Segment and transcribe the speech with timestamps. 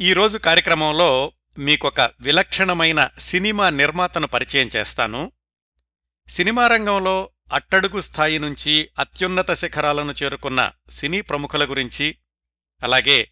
[0.00, 5.32] ఈరోజు కార్యక్రమంలో మీకొక విలక్షణమైన సినిమా నిర్మాతను పరిచయం చేస్తాను.
[6.28, 12.16] సినిమా రంగంలో అట్టడుగు స్థాయి నుంచి అత్యున్నత శిఖరాలను చేరుకున్న సినీ ప్రముఖుల గురించి
[12.82, 13.30] అలాగే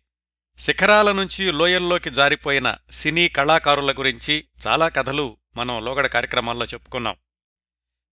[0.58, 7.16] శిఖరాల నుంచి లోయల్లోకి జారిపోయిన సినీ కళాకారుల గురించి చాలా కథలు మనం లోగడ కార్యక్రమాల్లో చెప్పుకున్నాం.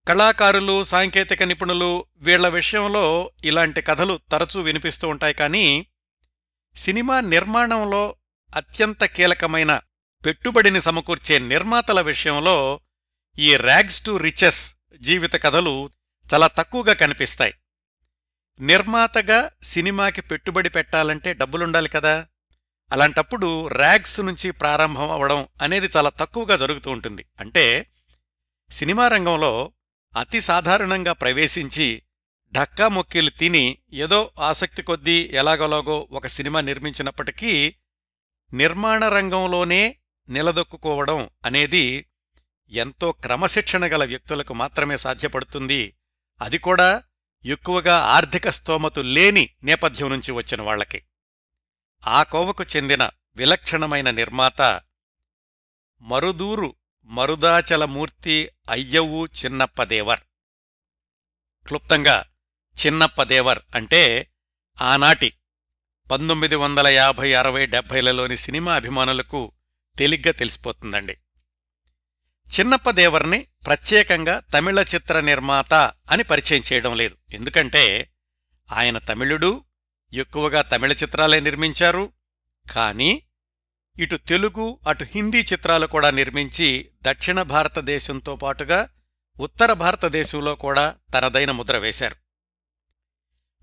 [0.08, 5.86] కళాకారులు సాంకేతిక నిపుణులు వీళ్ళ విషయంలో ఇలాంటి కథలు తరచూ వినిపిస్తూ ఉంటాయి కానీ
[6.76, 8.16] సినిమా నిర్మాణంలో
[8.54, 9.80] అత్యంత కీలకమైన
[10.26, 12.80] పెట్టుబడిని సమకూర్చే నిర్మాతల విషయంలో
[13.38, 15.90] ఈ ర్యాగ్స్ టు రిచెస్ జీవిత కథలు
[16.34, 17.54] చాలా తక్కువగా కనిపిస్తాయి.
[18.60, 22.26] నిర్మాతగా సినిమాకి పెట్టుబడి పెట్టాలంటే డబ్బులుండాలి కదా.
[22.92, 27.24] అలాంటప్పుడు ర్యాగ్స్ నుంచి ప్రారంభం అవడం అనేది చాలా తక్కువగా జరుగుతూ ఉంటుంది.
[27.40, 27.86] అంటే
[28.70, 29.72] సినిమా రంగంలో
[30.18, 32.02] అతి సాధారణంగా ప్రవేశించి
[32.54, 37.74] ఢక్కా మొక్కీలు తిని ఏదో ఆసక్తి కొద్దీ ఎలాగోలాగో ఒక సినిమా నిర్మించినప్పటికీ
[38.52, 42.06] నిర్మాణ రంగంలోనే నిలదొక్కుకోవడం అనేది
[42.70, 45.96] ఎంతో క్రమశిక్షణ గల వ్యక్తులకు మాత్రమే సాధ్యపడుతుంది.
[46.40, 47.02] అది కూడా
[47.44, 51.02] ఎక్కువగా ఆర్థిక స్తోమతు లేని నేపథ్యం నుంచి వచ్చిన వాళ్ళకి
[52.06, 54.62] ఆ కోవకు చెందిన విలక్షణమైన నిర్మాత
[56.00, 60.20] మరుదూరు మరుదాచలమూర్తి అయ్యవు చిన్నప్పదేవర్.
[61.66, 62.24] క్లుప్తంగా
[62.86, 64.32] చిన్నప్పదేవర్ అంటే
[64.80, 65.32] ఆనాటి
[66.10, 69.52] పంతొమ్మిది వందల యాభై అరవై డెబ్భైలలోని సినిమా అభిమానులకు
[69.98, 71.12] తేలిగ్గా తెలిసిపోతుందండి.
[72.60, 75.74] చిన్నప్పదేవర్ని ప్రత్యేకంగా తమిళ చిత్ర నిర్మాత
[76.10, 77.16] అని పరిచయం చేయడం లేదు.
[77.30, 78.10] ఎందుకంటే
[78.72, 79.64] ఆయన తమిళుడు
[80.12, 82.12] ఎక్కువగా తమిళ చిత్రాలే నిర్మించారు.
[82.70, 83.22] కానీ
[83.98, 88.88] ఇటు తెలుగు అటు హిందీ చిత్రాలు కూడా నిర్మించి దక్షిణ భారతదేశంతో పాటుగా
[89.40, 92.16] ఉత్తర భారతదేశంలో కూడా తనదైన ముద్ర వేశారు.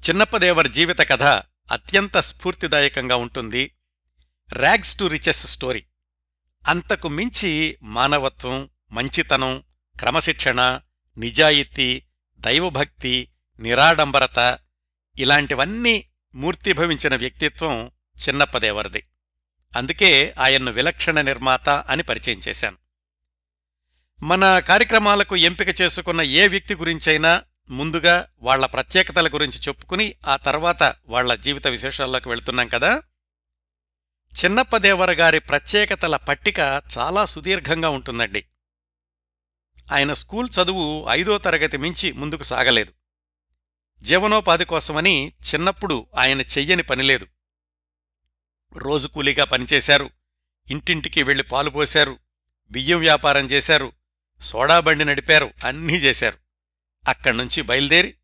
[0.10, 3.76] చిన్నప్పదేవర్ జీవిత కథ అత్యంత స్ఫూర్తిదాయకంగా ఉంటుంది.
[4.54, 5.84] ర్యాగ్స్ టు రిచెస్ స్టోరీ
[6.68, 9.64] అంతకు మించి మానవత్వం మంచితనం
[10.00, 10.82] క్రమశిక్షణ
[11.18, 12.04] నిజాయితీ
[12.40, 13.30] దైవభక్తి
[13.60, 14.60] నిరాడంబరత
[15.20, 17.92] ఇలాంటివన్నీ మూర్తిభవించిన వ్యక్తిత్వం
[18.28, 19.04] చిన్నప్పదేవరిది.
[19.78, 22.78] అందుకే ఆయన్ను విలక్షణ నిర్మాత అని పరిచయం చేశాను.
[24.24, 31.36] మన కార్యక్రమాలకు ఎంపిక చేసుకున్న ఏ వ్యక్తి గురించైనా ముందుగా వాళ్ళ ప్రత్యేకతల గురించి చెప్పుకుని ఆ తర్వాత వాళ్ళ
[31.36, 33.04] జీవిత విశేషాల్లోకి వెళుతున్నాం కదా?
[34.46, 36.60] చిన్నప్పదేవర గారి ప్రత్యేకతల పట్టిక
[36.98, 38.46] చాలా సుదీర్ఘంగా ఉంటుందండి.
[39.92, 42.94] ఆయన స్కూల్ చదువు ఐదో తరగతి మించి ముందుకు సాగలేదు.
[44.02, 47.28] జీవనోపాధి కోసమని చిన్నప్పుడు ఆయన చెయ్యని పనిలేదు
[48.76, 50.10] రోజు కూలీగా పనిచేశారు.
[50.72, 52.20] ఇంటింటికి వెళ్ళి పాలు పోశారు.
[52.72, 53.92] బియ్యం వ్యాపారం చేశారు.
[54.42, 55.54] సోడా బండి నడిపారు.
[55.66, 56.43] అన్నీ చేశారు.
[57.08, 58.18] అక్కడ్నుంచి బయలుదేరి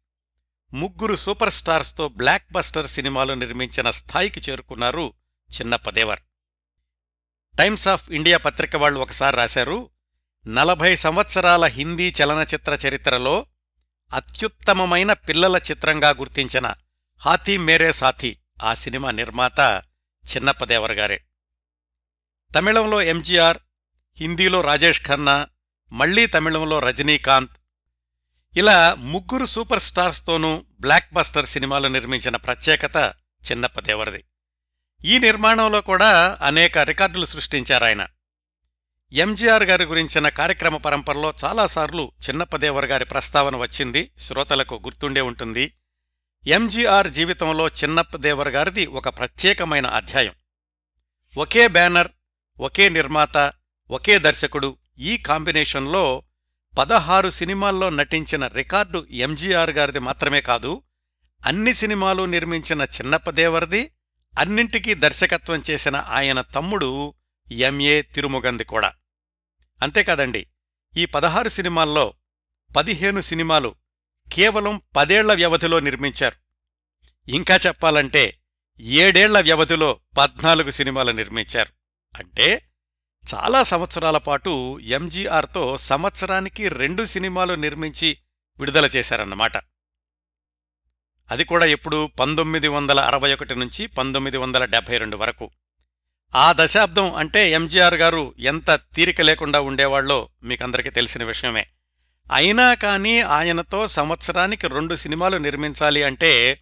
[0.73, 5.13] ముగ్గురు సూపర్ స్టార్స్తో బ్లాక్ బస్టర్ సినిమాలు నిర్మించిన స్థాయికి చేరుకున్నారు
[5.51, 6.19] చిన్నప్పదేవర్
[7.57, 9.90] టైమ్స్ ఆఫ్ ఇండియా పత్రిక వాళ్ళు ఒకసారి రాశారు
[10.47, 13.45] నలభై సంవత్సరాల హిందీ చలనచిత్ర చరిత్రలో
[14.13, 16.73] అత్యుత్తమమైన పిల్లల చిత్రంగా గుర్తించిన
[17.17, 19.84] హాతీ మేరే సాథీ ఆ సినిమా నిర్మాత
[20.35, 21.25] చిన్నప్పదేవర్ గారే.
[22.56, 23.57] తమిళంలో ఎంజీఆర్
[24.17, 25.47] హిందీలో రాజేష్ ఖన్నా
[25.91, 27.59] మళ్ళీ తమిళంలో రజనీకాంత్
[28.57, 33.13] ఇలా ముగ్గురు సూపర్ స్టార్స్తోనూ బ్లాక్ బస్టర్ సినిమాలు నిర్మించిన ప్రత్యేకత
[33.51, 34.23] చిన్నప్పదేవరది.
[35.05, 38.07] ఈ నిర్మాణంలో కూడా అనేక రికార్డులు సృష్టించారాయన.
[39.13, 45.73] ఎంజీఆర్ గారి గురించిన కార్యక్రమ పరంపరలో చాలాసార్లు చిన్నప్పదేవర్ గారి ప్రస్తావన వచ్చింది శ్రోతలకు గుర్తుండే ఉంటుంది.
[46.47, 50.33] ఎంజీఆర్ జీవితంలో చిన్నప్పదేవర్ గారిది ఒక ప్రత్యేకమైన అధ్యాయం.
[51.37, 52.07] ఒకే బ్యానర్
[52.59, 53.53] ఒకే నిర్మాత
[53.91, 56.23] ఒకే దర్శకుడు ఈ కాంబినేషన్లో
[56.78, 60.84] పదహారు సినిమాల్లో నటించిన రికార్డు ఎంజీఆర్ గారిది మాత్రమే కాదు
[61.46, 63.91] అన్ని సినిమాలు నిర్మించిన చిన్నప్పదేవర్ది
[64.40, 67.13] అన్నింటికీ దర్శకత్వం చేసిన ఆయన తమ్ముడు
[67.52, 68.94] ఎంఏ తిరుముగంది కూడా.
[69.81, 70.47] అంతేకాదండి
[70.97, 72.13] ఈ పదహారు సినిమాల్లో
[72.75, 73.75] పదిహేను సినిమాలు
[74.34, 76.35] కేవలం పదేళ్ళ వ్యవధిలో నిర్మించారు.
[77.31, 78.40] ఇంకా చెప్పాలంటే
[78.79, 81.69] ఏడేళ్ళ వ్యవధిలో పద్నాలుగు సినిమాలు నిర్మించారు.
[82.19, 82.68] అంటే
[83.35, 88.17] చాలా సంవత్సరాల పాటు ఎంజీఆర్తో సంవత్సరానికి రెండు సినిమాలు నిర్మించి
[88.59, 89.58] విడుదల చేశారన్నమాట.
[91.31, 95.49] అది కూడా ఎప్పుడు పంతొమ్మిది వందల అరవై ఒకటి నుంచి పంతొమ్మిది వందల డెబ్బై రెండు వరకు.
[96.35, 101.67] ఆ దశాబ్దం అంటే ఎంజీఆర్ గారు ఎంత తీరిక లేకుండా ఉండేవాళ్ళో మీకందరికీ తెలిసిన విషయమే.
[102.34, 106.61] అయినా కానీ ఆయనతో సంవత్సరానికి రెండు సినిమాలు నిర్మించాలి అంటే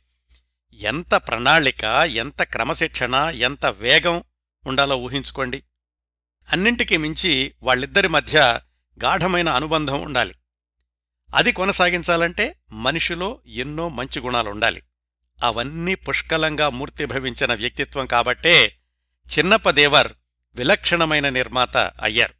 [0.73, 4.23] ఎంత ప్రణాళిక ఎంత క్రమశిక్షణ ఎంత వేగం
[4.67, 5.63] ఉండాలో ఊహించుకోండి.
[6.53, 8.59] అన్నింటికీ మించి వాళ్ళిద్దరి మధ్య
[9.03, 10.35] గాఢమైన అనుబంధం ఉండాలి.
[11.35, 14.83] అది కొనసాగించాలంటే మనిషిలో ఎన్నో మంచి గుణాలుండాలి.
[15.43, 18.79] అవన్నీ పుష్కలంగా మూర్తిభవించిన వ్యక్తిత్వం కాబట్టే
[19.39, 20.13] చిన్నప్పదేవర్
[20.55, 22.33] విలక్షణమైన నిర్మాత అయ్యారు.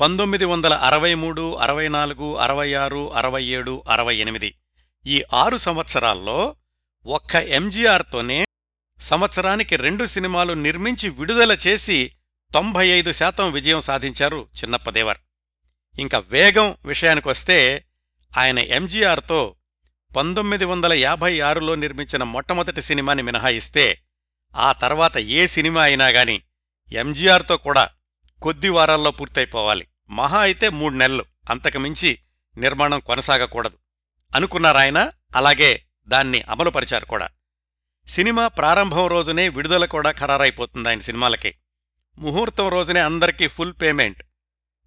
[0.00, 4.54] పంతొమ్మిది వందల అరవై మూడు అరవై నాలుగు అరవై ఆరు అరవై ఏడు అరవై ఎనిమిది
[5.06, 6.56] ఈ ఆరు సంవత్సరాల్లో
[7.06, 8.45] ఒక్క ఎంజీఆర్తోనే
[9.00, 12.12] సంవత్సరానికి రెండు సినిమాలు నిర్మించి విడుదల చేసి
[12.54, 15.18] తొంభై ఐదు శాతం విజయం సాధించారు చిన్నప్పదేవర్
[15.98, 17.84] ఇంకా వేగం విషయానికొస్తే
[18.38, 19.56] ఆయన ఎంజీఆర్తో
[20.16, 24.02] పంతొమ్మిది వందల యాభై ఆరులో నిర్మించిన మొట్టమొదటి సినిమాని మినహాయిస్తే
[24.56, 26.42] ఆ తర్వాత ఏ సినిమా అయినా గాని
[26.92, 27.88] ఎంజీఆర్తో కూడా
[28.42, 29.86] కొద్ది వారాల్లో పూర్తయిపోవాలి.
[30.10, 32.18] మహా అయితే మూడు నెలలు అంతకుమించి
[32.58, 33.78] నిర్మాణం కొనసాగకూడదు.
[34.34, 37.28] అనుకున్నారాయన అలాగే దాన్ని అమలుపరిచారు కూడా.
[38.08, 41.54] సినిమా ప్రారంభం రోజునే విడుదల కూడా ఖరారైపోతుంది ఆయన సినిమాలకి.
[42.18, 44.22] ముహూర్తం రోజునే అందరికీ ఫుల్ పేమెంట్.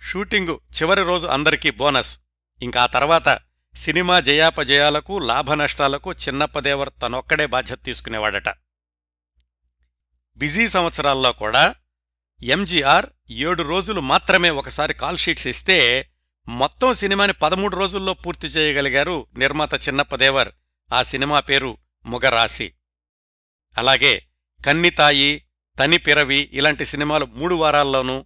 [0.01, 2.19] షూటింగు చివరి రోజు అందరికీ బోనస్.
[2.61, 3.39] ఇంకా తర్వాత
[3.75, 8.49] సినిమా జయాపజయాలకు లాభనష్టాలకు చిన్నప్పదేవర్ తనొక్కడే బాధ్యత తీసుకునేవాడట.
[10.37, 11.75] బిజీ సంవత్సరాల్లో కూడా
[12.43, 16.09] ఎంజీఆర్ ఏడు రోజులు మాత్రమే ఒకసారి కాల్ షీట్స్ ఇస్తే
[16.47, 20.49] మొత్తం సినిమాని పదమూడు రోజుల్లో పూర్తి చేయగలిగారు నిర్మాత చిన్నప్పదేవర్
[20.93, 22.73] ఆ సినిమా పేరు ముగరాశి.
[23.75, 24.13] అలాగే
[24.61, 25.31] కన్నితాయి
[25.77, 28.17] తనిపిరవి ఇలాంటి సినిమాలు మూడు వారాల్లోనూ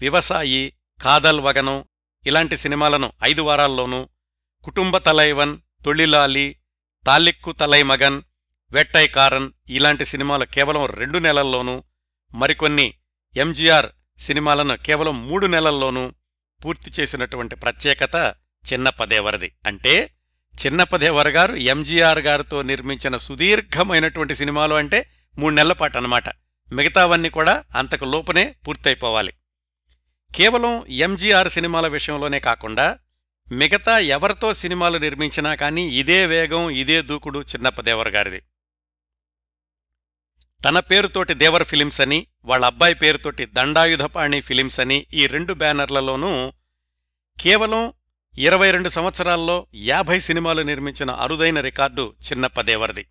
[0.00, 0.62] వివసాయి
[1.00, 1.76] కాదల్ వగను
[2.24, 4.00] ఇలాంటి సినిమాలను ఐదు వారాల్లోనూ
[4.64, 5.54] కుటుంబ తలైవన్
[5.84, 6.46] తొళిలాలి
[7.04, 8.18] తాలిక్కు తలైమగన్
[8.70, 11.76] వెట్టైకారన్ ఇలాంటి సినిమాలు కేవలం రెండు నెలల్లోనూ
[12.32, 12.86] మరికొన్ని
[13.34, 13.88] ఎంజీఆర్
[14.20, 16.04] సినిమాలను కేవలం మూడు నెలల్లోనూ
[16.60, 18.16] పూర్తి చేసినటువంటి ప్రత్యేకత
[18.64, 19.94] చిన్నప్పదేవరది అంటే
[20.66, 26.28] చిన్నప్పదేవర గారు ఎంజీఆర్ గారితో నిర్మించిన సుదీర్ఘమైనటువంటి సినిమాలు అంటే మూడు నెలల పాటు అనమాట
[26.72, 29.32] మిగతావన్నీ కూడా అంతకు లోపనే పూర్తయిపోవాలి.
[30.34, 32.98] కేవలం ఎంజీఆర్ సినిమాల విషయంలోనే కాకుండా
[33.52, 38.40] మిగతా ఎవరితో సినిమాలు నిర్మించినా కానీ ఇదే వేగం ఇదే దూకుడు చిన్నప్పదేవర్ గారిది
[40.64, 46.52] తన పేరుతోటి దేవర్ ఫిలిమ్స్ అని వాళ్ళ అబ్బాయి పేరుతోటి దండాయుధపాణి ఫిలిమ్స్ అని ఈ రెండు బ్యానర్లలోనూ
[47.40, 47.94] కేవలం
[48.38, 53.06] ఇరవై రెండు సంవత్సరాల్లో యాభై సినిమాలు నిర్మించిన అరుదైన రికార్డు చిన్నప్పదేవర్ది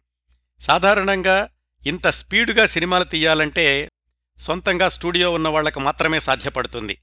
[0.62, 1.50] సాధారణంగా
[1.88, 3.91] ఇంత స్పీడుగా సినిమాలు తీయాలంటే
[4.39, 6.97] సొంతంగా స్టూడియో ఉన్న వాళ్ళకు మాత్రమే సాధ్యపడుతుంది.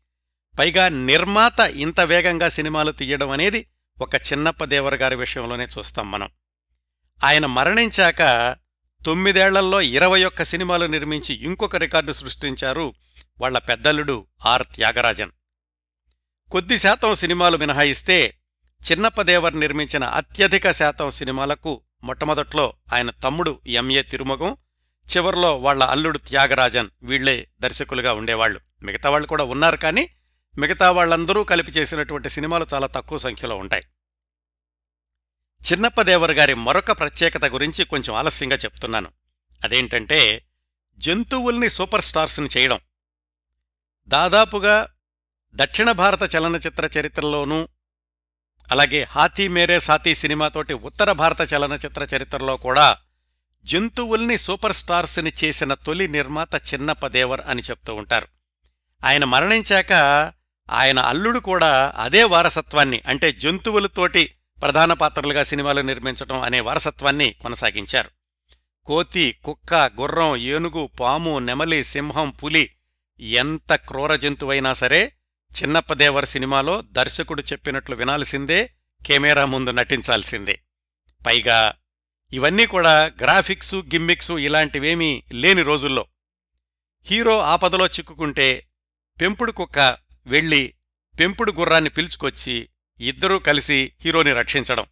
[0.59, 3.67] పైగా నిర్మాత ఇంత వేగంగా సినిమాలు తీయడం అనేది
[4.00, 6.29] ఒక చిన్నప్పదేవర్ గారి విషయంలోనే చూస్తాం మనం.
[7.25, 8.56] ఆయన మరణించాక
[9.06, 12.94] తొమ్మిదేళ్ళలో ఇరవై ఒక్క సినిమాలు నిర్మించి ఇంకొక రికార్డు సృష్టించారు
[13.41, 15.31] వాళ్ళ పెద్దల్లుడు ఆర్ త్యాగరాజన్.
[16.50, 18.41] కొద్ది శాతం సినిమాలు మినహాయిస్తే
[18.93, 24.56] చిన్నప్పదేవర్ నిర్మించిన అత్యధిక శాతం సినిమాలకు మొట్టమొదట్లో ఆయన తమ్ముడు ఎంఏ తిరుమగం
[25.17, 30.11] చివర్లో వాళ్ళ అల్లుడు త్యాగరాజన్ వీళ్ళే దర్శకులుగా ఉండేవాళ్ళు మిగతా వాళ్ళు కూడా ఉన్నారు కానీ
[30.58, 33.85] మిగతా వాళ్ళందరూ కలిపి చేసినటువంటి సినిమాలు చాలా తక్కువ సంఖ్యలో ఉంటాయి.
[35.73, 39.12] చిన్నప్పదేవర్ గారి మరొక ప్రత్యేకత గురించి కొంచెం ఆలస్యంగా చెప్తున్నాను.
[39.64, 40.46] అదేంటంటే
[40.99, 42.81] జంతువుల్ని సూపర్ స్టార్స్ని చేయడం.
[44.08, 44.88] దాదాపుగా
[45.56, 47.69] దక్షిణ భారత చలనచిత్ర చరిత్రలోనూ
[48.73, 52.99] అలాగే హాతీ మేరే సాతీ సినిమాతోటి ఉత్తర భారత చలనచిత్ర చరిత్రలో కూడా
[53.65, 58.27] జంతువుల్ని సూపర్ స్టార్స్ని చేసిన తొలి నిర్మాత చిన్నప్పదేవర్ అని చెప్తూ ఉంటారు.
[59.05, 59.93] ఆయన మరణించాక
[60.71, 68.11] ఆయన అల్లుడు కూడా అదే వారసత్వాన్ని అంటే జంతువులతోటి ప్రధాన పాత్రలుగా సినిమాలు నిర్మించడం అనే వారసత్వాన్ని కొనసాగించారు.
[68.85, 72.71] కోతి కుక్క గుర్రం ఏనుగు పాము నెమలి సింహం పులి
[73.21, 75.13] ఎంత క్రూర జంతువైనా సరే
[75.63, 78.73] చిన్నప్పదేవర్ సినిమాలో దర్శకుడు చెప్పినట్లు వినాల్సిందే
[79.06, 80.61] కెమెరా ముందు నటించాల్సిందే.
[81.27, 81.75] పైగా
[82.32, 86.06] ఇవన్నీ కూడా గ్రాఫిక్సు గిమ్మిక్సు ఇలాంటివేమీ లేని రోజుల్లో.
[87.06, 88.67] హీరో ఆపదలో చిక్కుకుంటే
[89.20, 90.75] పెంపుడు కుక్క వెళ్ళి
[91.20, 92.69] పెంపుడు గుర్రాన్ని పిలుచుకొచ్చి
[93.01, 94.87] ఇద్దరూ కలిసి హీరోని రక్షించడం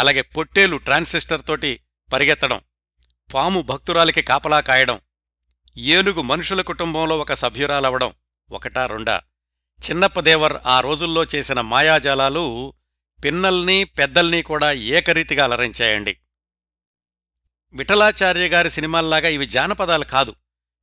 [0.00, 1.80] అలాగే పొట్టేలు ట్రాన్సిస్టర్ తోటి
[2.12, 2.60] పరిగెత్తడం
[3.34, 5.00] పాము భక్తురాలికి కాపలా కాయడం
[5.76, 8.12] ఏనుగు మనుషుల కుటుంబంలో ఒక సభ్యురాలవడం
[8.50, 9.20] ఒకటా రెండా?
[9.90, 12.74] చిన్నప్పదేవర్ ఆ రోజుల్లో చేసిన మాయాజాలాలు
[13.24, 16.16] పిన్నల్ని పెద్దల్ని కూడా ఏకరీతిగా అలరించాయండి.
[17.72, 20.34] విఠలాచార్య గారి సినిమాల్లాగా ఇవి జానపదాలు కాదు.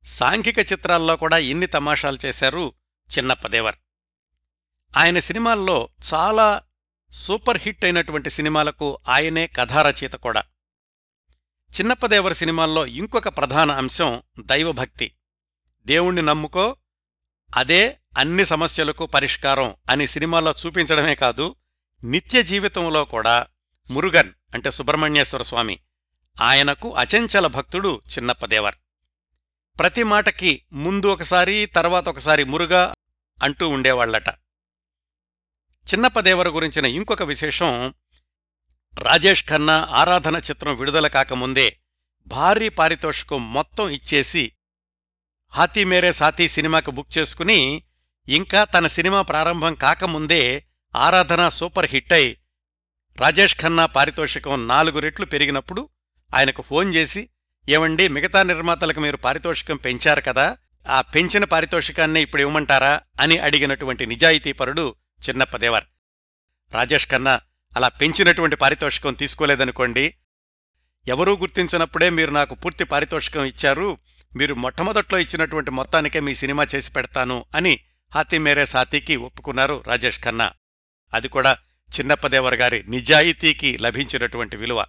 [0.04, 2.72] సాంఘిక చిత్రాల్లో కూడా ఇన్ని తమాషాలు చేశారు
[3.18, 3.74] చిన్నప్పదేవర్.
[4.96, 6.62] ఆయన సినిమాల్లో చాలా
[7.10, 10.42] సూపర్ హిట్ అయినటువంటి సినిమాలకు ఆయనే కథారచయిత కూడా.
[11.70, 15.12] చిన్నప్పదేవర్ సినిమాల్లో ఇంకొక ప్రధాన అంశం దైవభక్తి.
[15.86, 16.76] దేవుణ్ణి నమ్ముకో
[17.56, 21.46] అదే అన్ని సమస్యలకు పరిష్కారం అని సినిమాలో చూపించడమే కాదు
[22.02, 23.36] నిత్య జీవితంలో కూడా
[23.90, 25.76] మురుగన్ అంటే సుబ్రహ్మణ్యేశ్వర స్వామి
[26.36, 28.76] ఆయనకు అచంచల భక్తుడు చిన్నప్పదేవర్
[29.76, 32.82] ప్రతి మాటకి ముందు ఒకసారి తర్వాత ఒకసారి మురుగా
[33.38, 34.28] అంటూ ఉండేవాళ్ళట
[35.86, 37.70] చిన్నప్పదేవర గురించిన ఇంకొక విశేషం
[38.94, 41.68] రాజేష్ ఖన్నా ఆరాధన చిత్రం విడుదల కాకముందే
[42.26, 44.44] భారీ పారితోషికం మొత్తం ఇచ్చేసి
[45.52, 47.58] హాతీ మేరే సాతీ సినిమాకు బుక్ చేసుకుని
[48.28, 50.64] ఇంకా తన సినిమా ప్రారంభం కాకముందే
[50.96, 52.36] ఆరాధన సూపర్ హిట్ అయి
[53.20, 55.88] రాజేష్ ఖన్నా పారితోషికం నాలుగు రెట్లు పెరిగినప్పుడు
[56.34, 57.28] ఆయనకు ఫోన్ చేసి
[57.68, 60.56] ఏమండి మిగతా నిర్మాతలకు మీరు పారితోషికం పెంచారు కదా
[60.88, 63.00] ఆ పెంచిన పారితోషికాన్ని ఇప్పుడు ఇవ్వమంటారా?
[63.20, 64.94] అని అడిగినటువంటి నిజాయితీపరుడు
[65.28, 65.84] చిన్నప్పదేవర్
[66.72, 67.40] రాజేష్ ఖన్నా
[67.76, 70.14] అలా పెంచినటువంటి పారితోషికం తీసుకోలేదనుకోండి.
[71.08, 73.98] ఎవరూ గుర్తించినప్పుడే మీరు నాకు పూర్తి పారితోషికం ఇచ్చారు.
[74.36, 77.80] మీరు మొట్టమొదట్లో ఇచ్చినటువంటి మొత్తానికే మీ సినిమా చేసి పెడతాను అని
[78.14, 80.52] హాతీ మేరే సాతీకి ఒప్పుకున్నారు రాజేష్ ఖన్నా.
[81.14, 81.58] అది కూడా
[81.98, 84.86] చిన్నప్పదేవర్ గారి నిజాయితీకి లభించినటువంటి విలువ.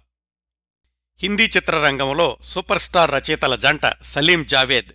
[1.22, 4.92] హిందీ చిత్రరంగంలో సూపర్ స్టార్ రచయితల జంట సలీం జావేద్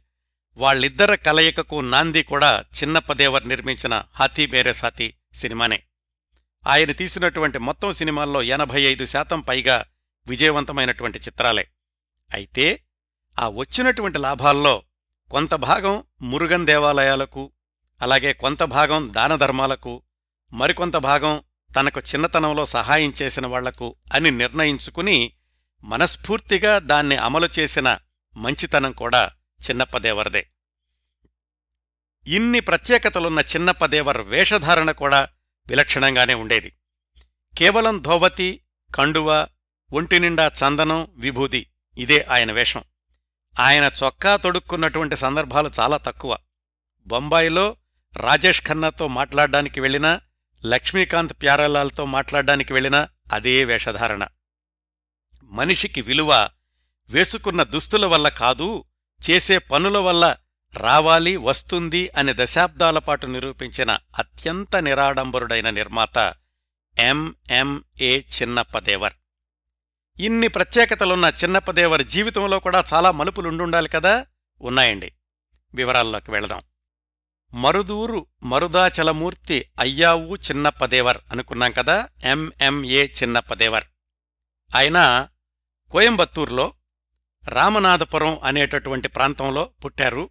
[0.57, 5.83] వాళ్ళిద్దర కలయికకు నాంది కూడా చిన్నప్పదేవర్ నిర్మించిన హాతీ మేరే సాతీ సినిమానే.
[6.67, 9.85] ఆయన తీసినటువంటి మొత్తం సినిమాల్లో ఎనభై ఐదు శాతం పైగా
[10.27, 11.67] విజయవంతమైనటువంటి చిత్రాలే.
[12.33, 12.83] అయితే
[13.39, 14.83] ఆ వచ్చినటువంటి లాభాల్లో
[15.31, 17.51] కొంత భాగం మురుగన్ దేవాలయాలకు
[18.01, 20.01] అలాగే కొంత భాగం దానధర్మాలకు
[20.53, 21.43] మరికొంత భాగం
[21.79, 25.33] తనకు చిన్నతనంలో సహాయం చేసిన వాళ్ళకు అని నిర్ణయించుకుని
[25.83, 27.97] మనస్ఫూర్తిగా దాన్ని అమలు చేసిన
[28.35, 29.31] మంచితనం కూడా
[29.69, 30.49] చిన్నప్పదేవరదే.
[32.27, 35.29] ఇన్ని ప్రత్యేకతలున్న చిన్నప్పదేవర్ వేషధారణ కూడా
[35.67, 36.73] విలక్షణంగానే ఉండేది.
[37.57, 38.61] కేవలం ధోవతి
[38.95, 39.47] కండువ
[39.93, 42.83] ఒంటినిండా చందనం విభూది ఇదే ఆయన వేషం.
[43.59, 46.37] ఆయన చొక్కా తొడుక్కున్నటువంటి సందర్భాలు చాలా తక్కువ.
[47.07, 47.75] బొంబాయిలో
[48.17, 50.21] రాజేష్ ఖన్నాతో మాట్లాడ్డానికి వెళ్ళినా
[50.65, 54.27] లక్ష్మీకాంత్ ప్యారలాల్తో మాట్లాడ్డానికి వెళ్ళినా అదే వేషధారణ.
[55.43, 56.49] మనిషికి విలువ
[57.09, 58.83] వేసుకున్న దుస్తుల వల్ల కాదు
[59.29, 60.35] చేసే పనుల వల్ల
[60.77, 66.33] రావాలి వస్తుంది అని దశాబ్దాల పాటు నిరూపించిన అత్యంత నిరాడంబరుడైన నిర్మాత
[66.99, 69.13] ఎంఎంఏ చిన్నప్పదేవర్.
[70.19, 74.25] ఇన్ని ప్రత్యేకతలున్న చిన్నప్పదేవర్ జీవితంలో కూడా చాలా మలుపులుండుండాలి కదా?
[74.61, 75.11] ఉన్నాయండి.
[75.75, 76.61] వివరాల్లోకి వెళదాం.
[77.53, 82.09] మరుదూరు మరుదాచలమూర్తి అయ్యావు చిన్నప్పదేవర్ అనుకున్నాం కదా?
[82.23, 83.83] ఎంఎంఏ చిన్నప్పదేవర్
[84.75, 85.27] ఆయన
[85.91, 86.73] కోయంబత్తూర్లో
[87.47, 90.29] రామనాథపురం అనేటటువంటి ప్రాంతంలో పుట్టారు.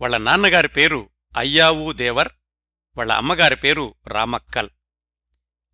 [0.00, 1.08] వాళ్ళ నాన్నగారి పేరు
[1.38, 2.28] అయ్యావు దేవర్
[2.96, 4.68] వాళ్ళ అమ్మగారి పేరు రామక్కల్.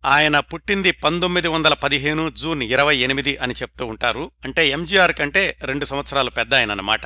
[0.05, 4.31] ఆయన పుట్టింది పంతొమ్మిది వందల పదిహేను జూన్ ఇరవై ఎనిమిది అని చెప్తూ ఉంటారు.
[4.45, 7.01] అంటే ఎంజీఆర్ కంటే రెండు సంవత్సరాలు పెద్ద ఆయనన్నమాట.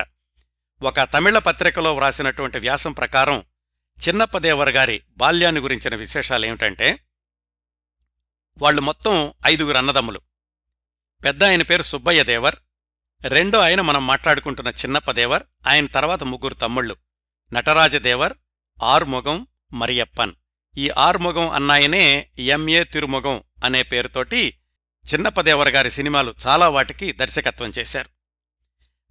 [0.82, 3.44] ఒక తమిళ పత్రికలో వ్రాసినటువంటి వ్యాసం ప్రకారం
[3.98, 6.98] చిన్నప్పదేవర్ గారి బాల్యాన్ని గురించిన విశేషాలేమిటంటే
[8.58, 10.20] వాళ్ళు మొత్తం ఐదుగురు అన్నదమ్ములు.
[11.24, 12.56] పెద్ద ఆయన పేరు సుబ్బయ్య దేవర్
[13.22, 16.96] రెండో ఆయన మనం మాట్లాడుకుంటున్న చిన్నప్పదేవర్ ఆయన తర్వాత ముగ్గురు తమ్ముళ్ళు.
[17.52, 18.32] నటరాజదేవర్
[18.82, 20.32] ఆర్మొగం మరియప్పన్.
[20.76, 24.58] ఈ ఆర్మొగం అన్నాయనే ఎంఏ తిరుమొగం అనే పేరుతోటి
[25.14, 28.08] చిన్నప్పదేవర్ గారి సినిమాలు చాలా వాటికి దర్శకత్వం చేశారు.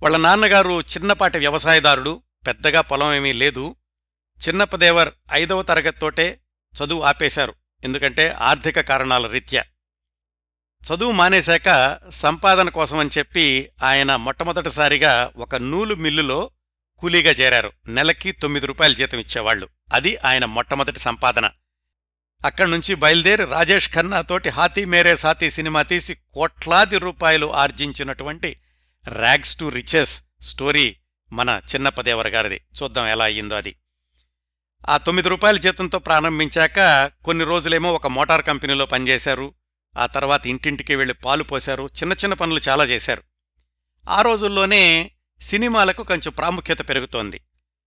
[0.04, 3.76] వాళ్ళ నాన్నగారు చిన్నపాటి వ్యవసాయదారుడు పెద్దగా పొలం ఏమీ లేదు
[4.48, 6.40] చిన్నప్పదేవర్ ఐదవ తరగతితోటే
[6.74, 7.54] చదువు ఆపేశారు.
[7.84, 9.66] ఎందుకంటే ఆర్థిక కారణాల రీత్యా.
[10.84, 16.52] చదువు మానేశాక సంపాదన కోసమని చెప్పి ఆయన మొట్టమొదటిసారిగా ఒక నూలు మిల్లులో
[16.98, 17.72] కూలీగా చేరారు.
[17.88, 21.52] నెలకి తొమ్మిది రూపాయల జీతం ఇచ్చేవాళ్ళు అది ఆయన మొట్టమొదటి సంపాదన.
[22.46, 28.60] అక్కడ్నుంచి బయలుదేరి రాజేష్ ఖన్నా తోటి హాతీ మేరే సాతీ సినిమా తీసి కోట్లాది రూపాయలు ఆర్జించినటువంటి
[29.08, 30.98] ర్యాగ్స్ టు రిచెస్ స్టోరీ
[31.32, 32.62] మన చిన్నప్పదేవర గారిది.
[32.84, 33.76] చూద్దాం ఎలా అయ్యిందో అది.
[34.90, 39.54] ఆ తొమ్మిది రూపాయల జీతంతో ప్రారంభించాక కొన్ని రోజులేమో ఒక మోటార్ కంపెనీలో పనిచేశారు.
[39.98, 41.84] ఆ తర్వాత ఇంటింటికి వెళ్ళి పాలు పోశారు.
[41.84, 43.24] చిన్న చిన్న పనులు చాలా చేశారు.
[44.10, 47.42] ఆ రోజుల్లోనే సినిమాలకు కొంచెం ప్రాముఖ్యత పెరుగుతోంది.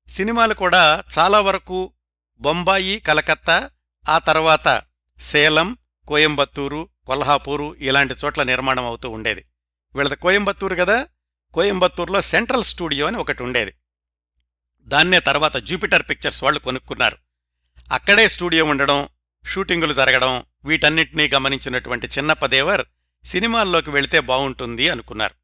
[0.09, 1.93] సినిమాలు కూడా చాలా వరకు
[2.41, 3.71] బొంబాయి కలకత్తా
[4.09, 4.83] ఆ తర్వాత
[5.21, 5.77] సేలం
[6.07, 9.45] కోయంబత్తూరు కొల్హాపూరు ఇలాంటి చోట్ల నిర్మాణం అవుతూ ఉండేది.
[9.95, 11.07] వీళ్ళది కోయంబత్తూరు కదా?
[11.55, 13.73] కోయంబత్తూరులో సెంట్రల్ స్టూడియో అని ఒకటి ఉండేది.
[14.93, 17.19] దాన్నే తర్వాత జూపిటర్ పిక్చర్స్ వాళ్ళు కొనుక్కున్నారు.
[17.93, 19.09] అక్కడే స్టూడియో ఉండడం
[19.45, 20.33] షూటింగులు జరగడం
[20.65, 22.83] వీటన్నిటినీ గమనించినటువంటి చిన్నప్పదేవర్
[23.25, 25.35] సినిమాల్లోకి వెళితే బావుంటుంది అనుకున్నారు.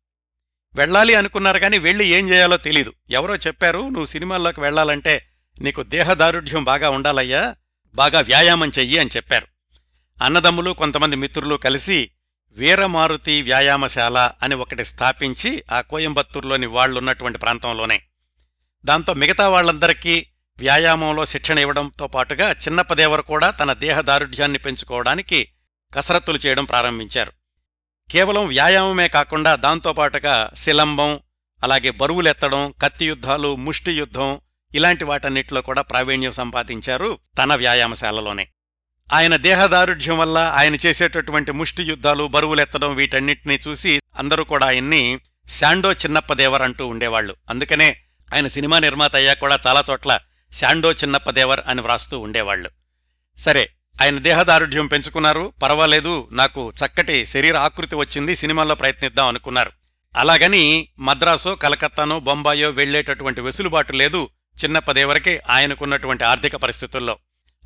[0.75, 2.93] వెళ్ళాలి అనుకున్నారు కానీ వెళ్ళి ఏం చేయాలో తెలీదు.
[3.11, 5.15] ఎవరో చెప్పారు నువ్వు సినిమాల్లోకి వెళ్ళాలంటే
[5.61, 7.43] నీకు దేహదారుఢ్యం బాగా ఉండాలయ్యా
[7.95, 9.47] బాగా వ్యాయామం చెయ్యి అని చెప్పారు.
[10.23, 12.11] అన్నదమ్ములు కొంతమంది మిత్రులు కలిసి
[12.57, 17.99] వీరమారుతి వ్యాయామశాల అని ఒకటి స్థాపించి ఆ కోయంబత్తూరులోని వాళ్ళున్నటువంటి ప్రాంతంలోనే
[18.87, 20.27] దాంతో మిగతా వాళ్ళందరికీ
[20.59, 25.49] వ్యాయామంలో శిక్షణ ఇవ్వడంతో పాటుగా చిన్నప్పదేవరు కూడా తన దేహదారుఢ్యాన్ని పెంచుకోవడానికి
[25.95, 27.33] కసరత్తులు చేయడం ప్రారంభించారు.
[28.11, 31.21] కేవలం వ్యాయామమే కాకుండా దాంతోపాటుగా శిలంబం
[31.65, 34.41] అలాగే బరువులెత్తడం కత్తి యుద్ధాలు ముష్టి యుద్ధం
[34.75, 38.49] ఇలాంటి వాటన్నిటిలో కూడా ప్రావీణ్యం సంపాదించారు తన వ్యాయామశాలలోనే.
[39.13, 46.63] ఆయన దేహదారుఢ్యం వల్ల ఆయన చేసేటటువంటి ముష్టి యుద్ధాలు బరువులెత్తడం వీటన్నిటినీ చూసి అందరూ కూడా ఆయన్ని శాండో చిన్నప్పదేవర్
[46.63, 48.03] అంటూ ఉండేవాళ్ళు అందుకనే
[48.35, 50.19] ఆయన సినిమా నిర్మాత అయ్యాక కూడా చాలా చోట్ల
[50.53, 52.71] శాండో చిన్నప్పదేవర్ అని వ్రాస్తూ ఉండేవాళ్ళు
[53.39, 53.71] సరే
[54.03, 55.53] ఆయన దేహదారుఢ్యం పెంచుకున్నారు.
[55.63, 59.73] పర్వాలేదు నాకు చక్కటి శరీర ఆకృతి వచ్చింది సినిమాల్లో ప్రయత్నిద్దాం అనుకున్నారు.
[60.17, 64.29] అలాగని మద్రాసో కలకత్తానో బొంబాయో వెళ్ళేటటువంటి వెసులుబాటు లేదు
[64.65, 67.19] చిన్నప్పదేవరకి ఆయనకున్నటువంటి ఆర్థిక పరిస్థితుల్లో.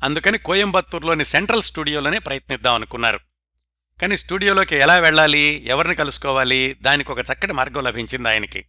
[0.03, 3.19] అందుకని కోయంబత్తూరులోని సెంట్రల్ స్టూడియోలోనే ప్రయత్నిద్దాం అనుకున్నారు.
[4.01, 8.65] కానీ స్టూడియోలోకి ఎలా వెళ్ళాలి ఎవరిని కలుసుకోవాలి దానికి ఒక చక్కటి మార్గం లభించింది ఆయనకి.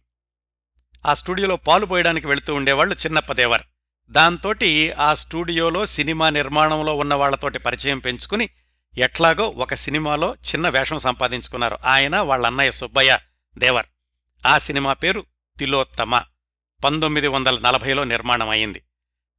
[1.05, 3.61] ఆ స్టూడియోలో పాలు పోయడానికి వెళుతూ ఉండేవాళ్ళు చిన్నప్పదేవర్
[4.09, 8.49] దాంతోటి ఆ స్టూడియోలో సినిమా నిర్మాణంలో ఉన్న వాళ్ళతోటి పరిచయం పెంచుకుని
[8.97, 13.19] ఎట్లాగో ఒక సినిమాలో చిన్న వేషం సంపాదించుకున్నారు ఆయన వాళ్ళ అన్నయ్య సుబ్బయ్య
[13.57, 13.85] దేవర్.
[14.47, 15.25] ఆ సినిమా పేరు
[15.59, 16.23] తిలోత్తమ.
[16.83, 18.81] పంతొమ్మిది వందల నలభైలో నిర్మాణం అయింది.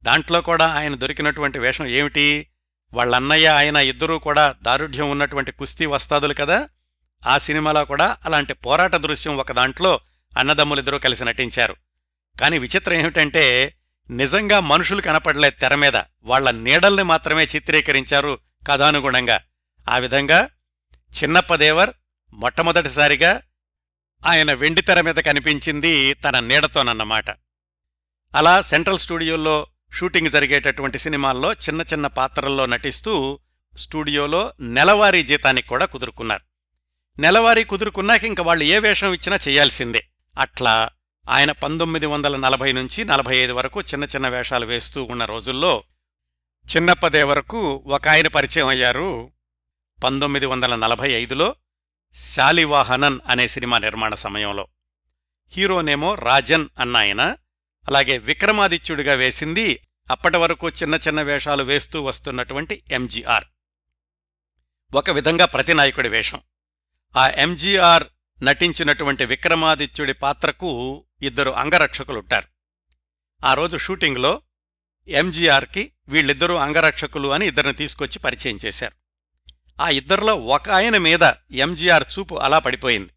[0.03, 2.47] దాంట్లో కూడా ఆయన దొరికినటువంటి వేషం ఏమిటి?
[2.93, 6.69] వాళ్ళన్నయ్య ఆయన ఇద్దరూ కూడా దారుఢ్యం ఉన్నటువంటి కుస్తీ వస్తాదులు కదా?
[7.27, 9.99] ఆ సినిమాలో కూడా అలాంటి పోరాట దృశ్యం ఒక దాంట్లో
[10.37, 11.75] అన్నదమ్ములిద్దరూ కలిసి నటించారు.
[12.41, 13.75] కాని విచిత్రం ఏమిటంటే
[14.09, 15.95] నిజంగా మనుషులు కనపడలేదు తెర మీద.
[16.23, 19.41] వాళ్ళ నీడల్ని మాత్రమే చిత్రీకరించారు కథానుగుణంగా.
[19.89, 20.49] ఆ విధంగా
[21.23, 21.89] చిన్నప్పదేవర్
[22.33, 23.41] మొట్టమొదటిసారిగా
[24.25, 27.25] ఆయన వెండితెర మీద కనిపించింది తన నీడతోనన్నమాట.
[28.35, 33.39] అలా సెంట్రల్ స్టూడియోలో షూటింగ్ జరిగేటటువంటి సినిమాల్లో చిన్న చిన్న పాత్రల్లో నటిస్తూ
[33.77, 36.41] స్టూడియోలో నెలవారీ జీతానికి కూడా కుదురుకున్నారు.
[37.21, 40.07] నెలవారీ కుదురుకున్నాక ఇంక వాళ్ళు ఏ వేషం ఇచ్చినా చేయాల్సిందే.
[40.37, 40.89] అట్లా
[41.29, 45.83] ఆయన పంతొమ్మిది వందల నలభై నుంచి నలభై ఐదు వరకు చిన్న చిన్న వేషాలు వేస్తూ ఉన్న రోజుల్లో
[46.75, 49.31] చిన్నప్పదేవరకు ఒక ఆయన పరిచయం అయ్యారు.
[50.03, 51.55] పంతొమ్మిది వందల నలభై ఐదులో
[52.13, 54.67] శాలివాహనన్ అనే సినిమా నిర్మాణ సమయంలో.
[55.47, 57.21] హీరోనేమో రాజన్ అన్నాయన.
[57.87, 63.43] అలాగే విక్రమాదిత్యుడిగా వేసింది అప్పటి వరకు చిన్న చిన్న వేషాలు వేస్తూ వస్తున్నటువంటి ఎంజీఆర్.
[64.95, 66.41] ఒక విధంగా ప్రతినాయకుడి వేషం.
[67.17, 68.03] ఆ ఎంజీఆర్
[68.43, 72.47] నటించినటువంటి విక్రమాదిత్యుడి పాత్రకు ఇద్దరు అంగరక్షకులుంటారు.
[73.45, 74.41] ఆ రోజు షూటింగ్లో
[75.07, 78.93] ఎంజీఆర్కి వీళ్ళిద్దరూ అంగరక్షకులు అని ఇద్దరిని తీసుకొచ్చి పరిచయం చేశారు.
[79.81, 83.09] ఆ ఇద్దరిలో ఒక ఆయన మీద ఎంజీఆర్ చూపు అలా పడిపోయింది.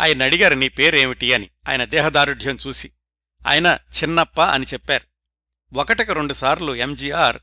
[0.00, 1.34] ఆయన అడిగారు నీ పేరేమిటి?
[1.34, 1.50] అని.
[1.68, 2.90] ఆయన దేహదారుఢ్యం చూసి
[3.48, 5.04] ఆయన చిన్నప్ప అని చెప్పారు.
[5.78, 7.36] ఒకటికి రెండుసార్లు ఎంజీఆర్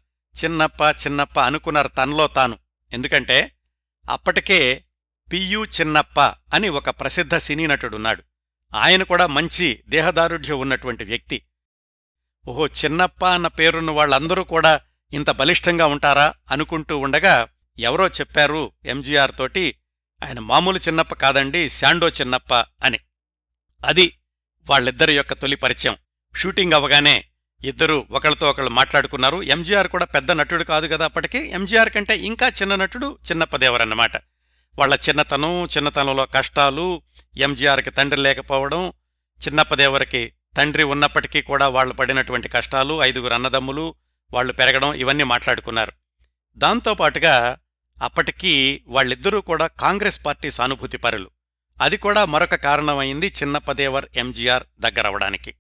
[0.46, 2.58] చిన్నప్ప చిన్నప్ప అనుకున్నారు తనలో తాను.
[2.94, 3.52] ఎందుకంటే
[4.10, 4.84] అప్పటికే
[5.32, 8.24] పియు చిన్నప్ప అని ఒక ప్రసిద్ధ సినీ నటుడున్నాడు.
[8.76, 11.42] ఆయన కూడా మంచి దేహదారుఢ్యం ఉన్నటువంటి వ్యక్తి.
[12.48, 14.82] ఓహో చిన్నప్ప అన్న పేరున్న వాళ్ళందరూ కూడా
[15.14, 17.48] ఇంత బలిష్టంగా ఉంటారా అనుకుంటూ ఉండగా
[17.80, 19.76] ఎవరో చెప్పారు ఎంజీఆర్ తోటి
[20.24, 23.00] ఆయన మామూలు చిన్నప్ప కాదండి శాండో చిన్నప్ప అని.
[23.86, 24.20] అది
[24.70, 25.96] వాళ్ళిద్దరి యొక్క తొలి పరిచయం.
[26.36, 27.26] షూటింగ్ అవగానే
[27.64, 29.42] ఇద్దరు ఒకళ్ళతో ఒకళ్ళు మాట్లాడుకున్నారు.
[29.42, 31.38] ఎంజీఆర్ కూడా పెద్ద నటుడు కాదు కదా అప్పటికి.
[31.38, 34.12] ఎంజీఆర్ కంటే ఇంకా చిన్న నటుడు చిన్నప్పదేవరన్నమాట
[34.80, 37.02] వాళ్ళ చిన్నతనం చిన్నతనంలో కష్టాలు
[37.38, 38.94] ఎంజీఆర్కి తండ్రి లేకపోవడం
[39.40, 43.96] చిన్నప్పదేవరికి తండ్రి ఉన్నప్పటికీ కూడా వాళ్ళు పడినటువంటి కష్టాలు ఐదుగురు అన్నదమ్ములు
[44.34, 45.94] వాళ్ళు పెరగడం ఇవన్నీ మాట్లాడుకున్నారు.
[46.58, 47.58] దాంతోపాటుగా
[47.98, 48.54] అప్పటికీ
[48.88, 51.30] వాళ్ళిద్దరూ కూడా కాంగ్రెస్ పార్టీ సానుభూతి పరులు.
[51.82, 55.52] అది కూడా మరొక కారణమైంది చిన్నప్పదేవర్ ఎంజీఆర్ దగ్గరవడానికి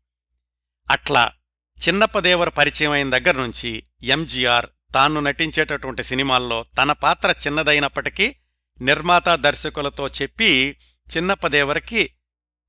[0.91, 1.31] అట్లా
[1.79, 8.35] చిన్నప్పదేవర్ పరిచయం అయిన దగ్గర నుంచి ఎంజీఆర్ తాను నటించేటటువంటి సినిమాల్లో తన పాత్ర చిన్నదైనప్పటికీ
[8.81, 10.77] నిర్మాత దర్శకులతో చెప్పి
[11.17, 12.11] చిన్నప్పదేవరికి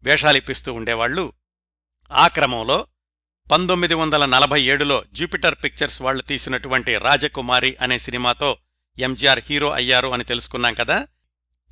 [0.02, 1.32] వేషాలిప్పిస్తూ ఉండేవాళ్ళు
[2.12, 2.86] ఆ క్రమంలో
[3.52, 8.58] పంతొమ్మిది వందల నలభై ఏడులో జూపిటర్ పిక్చర్స్ వాళ్ళు తీసినటువంటి రాజకుమారి అనే సినిమాతో
[8.98, 11.06] ఎంజీఆర్ హీరో అయ్యారు అని తెలుసుకున్నాం కదా.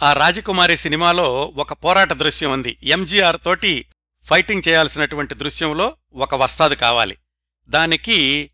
[0.03, 2.79] ఆ రాజకుమారి సినిమాలో ఒక పోరాట దృశ్యం ఉంది.
[2.83, 3.87] ఎంజీఆర్ తోటి
[4.24, 7.16] ఫైటింగ్ చేయాల్సినటువంటి దృశ్యంలో ఒక వస్తాదు కావాలి.
[7.68, 8.51] దానికి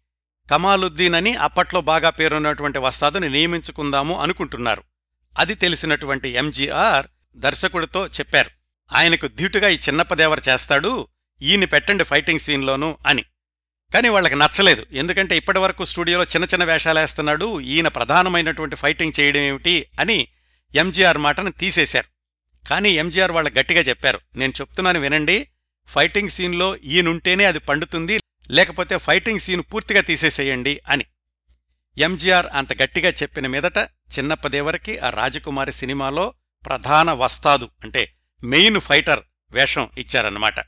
[0.51, 4.83] కమాలుద్దీన్ అని అప్పట్లో బాగా పేరున్నటువంటి వస్తాదుని నియమించుకుందాము అనుకుంటున్నారు.
[5.39, 8.51] అది తెలిసినటువంటి ఎంజీఆర్ దర్శకుడితో చెప్పారు.
[8.93, 11.09] ఆయనకు ధీటుగా ఈ చిన్నప్పదేవర చేస్తాడు
[11.43, 13.25] ఈయన్ని పెట్టండి ఫైటింగ్ సీన్లోనూ అని.
[13.95, 14.87] కాని వాళ్ళకి నచ్చలేదు.
[14.93, 20.29] ఎందుకంటే ఇప్పటివరకు స్టూడియోలో చిన్న చిన్న వేషాలేస్తున్నాడు ఈయన ప్రధానమైనటువంటి ఫైటింగ్ చేయడం ఏమిటి అని
[20.75, 22.07] ఎంజీఆర్ మాటను తీసేశారు.
[22.69, 25.49] కానీ ఎంజీఆర్ వాళ్ళ గట్టిగా చెప్పారు నేను చెప్తున్నాను వినండి
[25.87, 28.21] ఫైటింగ్ సీన్లో ఈయనుంటేనే అది పండుతుంది
[28.51, 31.05] లేకపోతే ఫైటింగ్ సీన్ పూర్తిగా తీసేసేయండి అని.
[31.99, 33.79] ఎంజీఆర్ అంత గట్టిగా చెప్పిన మీదట
[34.19, 36.35] చిన్నప్పదేవరికి ఆ రాజకుమారి సినిమాలో
[36.67, 40.61] ప్రధాన వస్తాదు అంటే మెయిన్ ఫైటర్ వేషం ఇచ్చారన్నమాట.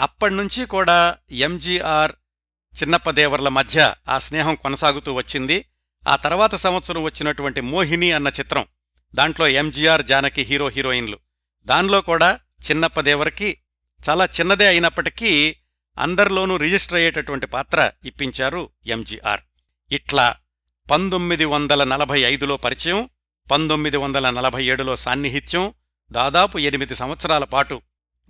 [0.00, 2.12] అప్పటినుంచి కూడా ఎంజీఆర్
[2.82, 5.64] చిన్నప్పదేవర్ల మధ్య ఆ స్నేహం కొనసాగుతూ వచ్చింది.
[6.08, 8.66] ఆ తర్వాత సంవత్సరం వచ్చినటువంటి మోహిని అన్న చిత్రం
[9.14, 11.18] దాంట్లో ఎంజీఆర్ జానకి హీరో హీరోయిన్లు.
[11.64, 13.58] దానిలో కూడా చిన్నప్పదేవరికి
[14.08, 15.56] చాలా చిన్నదే అయినప్పటికీ
[15.98, 19.40] అందరిలోనూ రిజిస్టర్ అయ్యేటటువంటి పాత్ర ఇప్పించారు ఎంజీఆర్.
[19.92, 20.36] ఇట్లా
[20.90, 23.08] పంతొమ్మిది వందల నలభై ఐదులో పరిచయం
[23.50, 25.74] పంతొమ్మిది వందల నలభై ఏడులో సాన్నిహిత్యం
[26.12, 27.82] దాదాపు ఎనిమిది సంవత్సరాల పాటు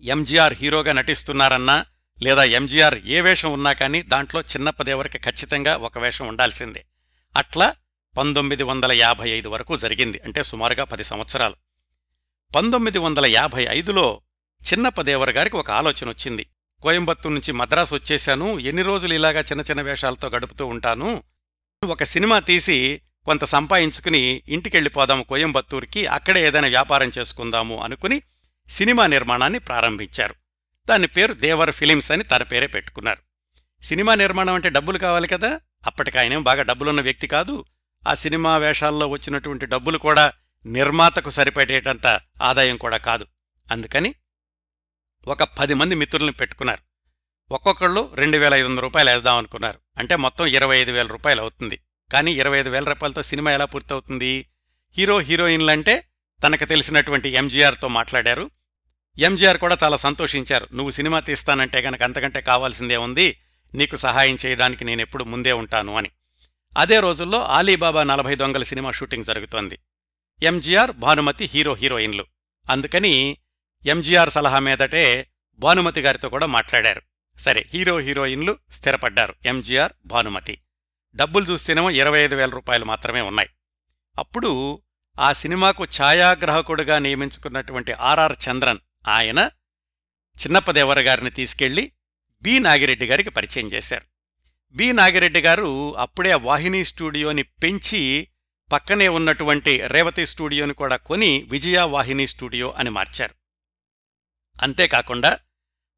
[0.02, 1.86] ఎంజీఆర్ హీరోగా నటిస్తున్నారన్నా
[2.22, 6.84] లేదా ఎంజీఆర్ ఏ వేషం ఉన్నా కానీ దాంట్లో చిన్నప్పదేవరికి ఖచ్చితంగా ఒక వేషం ఉండాల్సిందే.
[7.36, 7.74] అట్లా
[8.16, 11.54] పంతొమ్మిది వందల యాభై ఐదు వరకు జరిగింది అంటే సుమారుగా పది సంవత్సరాలు.
[12.56, 14.20] పంతొమ్మిది వందల యాభై ఐదులో
[14.72, 16.46] చిన్నప్పదేవర్ గారికి ఒక ఆలోచన వచ్చింది.
[16.82, 21.22] కోయంబత్తూరు నుంచి మద్రాసు వచ్చేశాను ఎన్ని రోజులు ఇలాగా చిన్న చిన్న వేషాలతో గడుపుతూ ఉంటాను
[21.84, 28.22] ఒక సినిమా తీసి కొంత సంపాదించుకుని ఇంటికెళ్ళిపోదాము కోయంబత్తూరుకి అక్కడే ఏదైనా వ్యాపారం చేసుకుందాము అనుకుని
[28.68, 30.34] సినిమా నిర్మాణాన్ని ప్రారంభించారు.
[30.88, 33.18] దాని పేరు దేవర్ ఫిలిమ్స్ అని తన పేరే పెట్టుకున్నారు.
[33.84, 35.60] సినిమా నిర్మాణం అంటే డబ్బులు కావాలి కదా?
[35.86, 37.64] అప్పటికి ఆయనేం బాగా డబ్బులున్న వ్యక్తి కాదు.
[38.08, 40.32] ఆ సినిమా వేషాల్లో వచ్చినటువంటి డబ్బులు కూడా
[40.66, 43.26] నిర్మాతకు సరిపడేటంత ఆదాయం కూడా కాదు.
[43.70, 44.14] అందుకని
[45.26, 46.93] ఒక పది మంది మిత్రుల్ని పెట్టుకున్నారు.
[47.52, 51.80] ఒక్కొక్కళ్ళు రెండు వేల ఐదు వందల రూపాయలు వేద్దామనుకున్నారు అంటే మొత్తం ఇరవై ఐదు వేల రూపాయలు అవుతుంది.
[52.12, 54.48] కానీ ఇరవై ఐదు వేల రూపాయలతో సినిమా ఎలా పూర్తవుతుంది?
[54.98, 56.04] హీరో హీరోయిన్లంటే
[56.46, 58.50] తనకు తెలిసినటువంటి ఎంజీఆర్తో మాట్లాడారు.
[59.18, 60.68] ఎంజీఆర్ కూడా చాలా సంతోషించారు.
[60.74, 63.38] నువ్వు సినిమా తీస్తానంటే గనక అంతకంటే కావాల్సిందే ఉంది.
[63.74, 66.10] నీకు సహాయం చేయడానికి నేనెప్పుడు ముందే ఉంటాను అని.
[66.78, 69.78] అదే రోజుల్లో ఆలీబాబా నలభై దొంగల సినిమా షూటింగ్ జరుగుతోంది.
[70.42, 72.26] ఎంజీఆర్ భానుమతి హీరో హీరోయిన్లు.
[72.70, 73.36] అందుకని
[73.86, 75.26] ఎంజీఆర్ సలహా మీదటే
[75.58, 77.02] భానుమతి గారితో కూడా మాట్లాడారు.
[77.38, 79.34] సరే హీరో హీరోయిన్లు స్థిరపడ్డారు.
[79.46, 80.58] ఎంజీఆర్ భానుమతి.
[81.16, 83.50] డబ్బులు చూస్తేనేమో ఇరవై ఐదు వేల రూపాయలు మాత్రమే ఉన్నాయి.
[84.18, 84.82] అప్పుడు
[85.20, 89.50] ఆ సినిమాకు ఛాయాగ్రాహకుడుగా నియమించుకున్నటువంటి ఆర్ఆర్ చంద్రన్ ఆయన
[90.44, 91.92] చిన్నప్పదేవర గారిని తీసుకెళ్ళి
[92.42, 94.04] బి నాగిరెడ్డి గారికి పరిచయం చేశారు.
[94.74, 98.28] బి నాగిరెడ్డి గారు అప్పుడే ఆ వాహిని స్టూడియోని పెంచి
[98.72, 103.34] పక్కనే ఉన్నటువంటి రేవతి స్టూడియోని కూడా కొని విజయ వాహిని స్టూడియో అని మార్చారు.
[104.62, 105.38] అంతేకాకుండా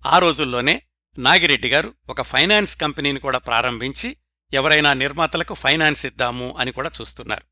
[0.07, 0.83] ఆ రోజుల్లోనే
[1.19, 4.17] నాగిరెడ్డి గారు ఒక ఫైనాన్స్ కంపెనీని కూడా ప్రారంభించి
[4.55, 7.43] ఎవరైనా నిర్మాతలకు ఫైనాన్స్ ఇద్దాము అని కూడా చూస్తున్నారు.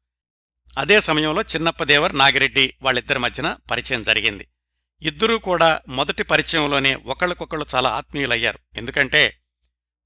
[0.79, 4.48] అదే సమయంలో చిన్నప్పదేవర్ నాగిరెడ్డి వాళ్ళిద్దరి మధ్యన పరిచయం జరిగింది.
[5.03, 8.59] ఇద్దరూ కూడా మొదటి పరిచయంలోనే ఒకళ్ళకొకళ్ళు చాలా ఆత్మీయులయ్యారు.
[8.77, 9.40] ఎందుకంటే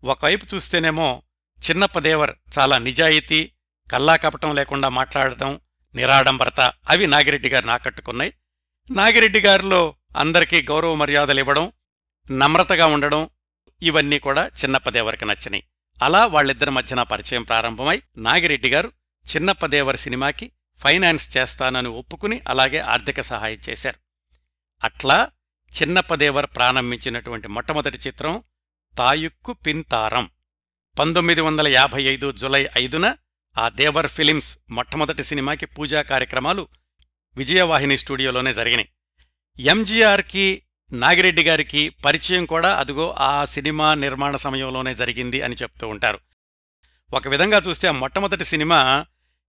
[0.05, 1.23] ఒకవైపు చూస్తేనేమో
[1.71, 3.53] చిన్నప్పదేవర్ చాలా నిజాయితీ
[3.91, 5.61] కల్లాకపటం లేకుండా మాట్లాడటం
[5.95, 8.33] నిరాడంబరత అవి నాగిరెడ్డి గారిని ఆకట్టుకున్నాయి.
[8.91, 11.73] నాగిరెడ్డి గారిలో అందరికీ గౌరవ మర్యాదలు ఇవ్వడం
[12.31, 13.29] నమ్రతగా ఉండడం
[13.83, 15.65] ఇవన్నీ కూడా చిన్నప్పదేవరికి నచ్చినాయి.
[16.03, 18.93] అలా వాళ్ళిద్దరి మధ్యన పరిచయం ప్రారంభమై నాగిరెడ్డి గారు
[19.27, 23.99] చిన్నప్పదేవర్ సినిమాకి ఫైనాన్స్ చేస్తానని ఒప్పుకుని అలాగే ఆర్థిక సహాయం చేశారు.
[24.85, 25.31] అట్లా
[25.83, 28.43] చిన్నప్పదేవర్ ప్రారంభించినటువంటి మొట్టమొదటి చిత్రం
[28.99, 30.31] తాయుక్కు పింతారం
[30.99, 33.17] పంతొమ్మిది వందల యాభై ఐదు జులై ఐదున
[33.59, 36.69] ఆ దేవర్ ఫిలిమ్స్ మొట్టమొదటి సినిమాకి పూజా కార్యక్రమాలు
[37.37, 38.89] విజయవాహిని స్టూడియోలోనే జరిగినాయి.
[39.61, 46.19] ఎంజీఆర్కి నాగిరెడ్డి గారికి పరిచయం కూడా అదుగో ఆ సినిమా నిర్మాణ సమయంలోనే జరిగింది అని చెప్తూ ఉంటారు.
[47.15, 49.07] ఒక విధంగా చూస్తే ఆ మొట్టమొదటి సినిమా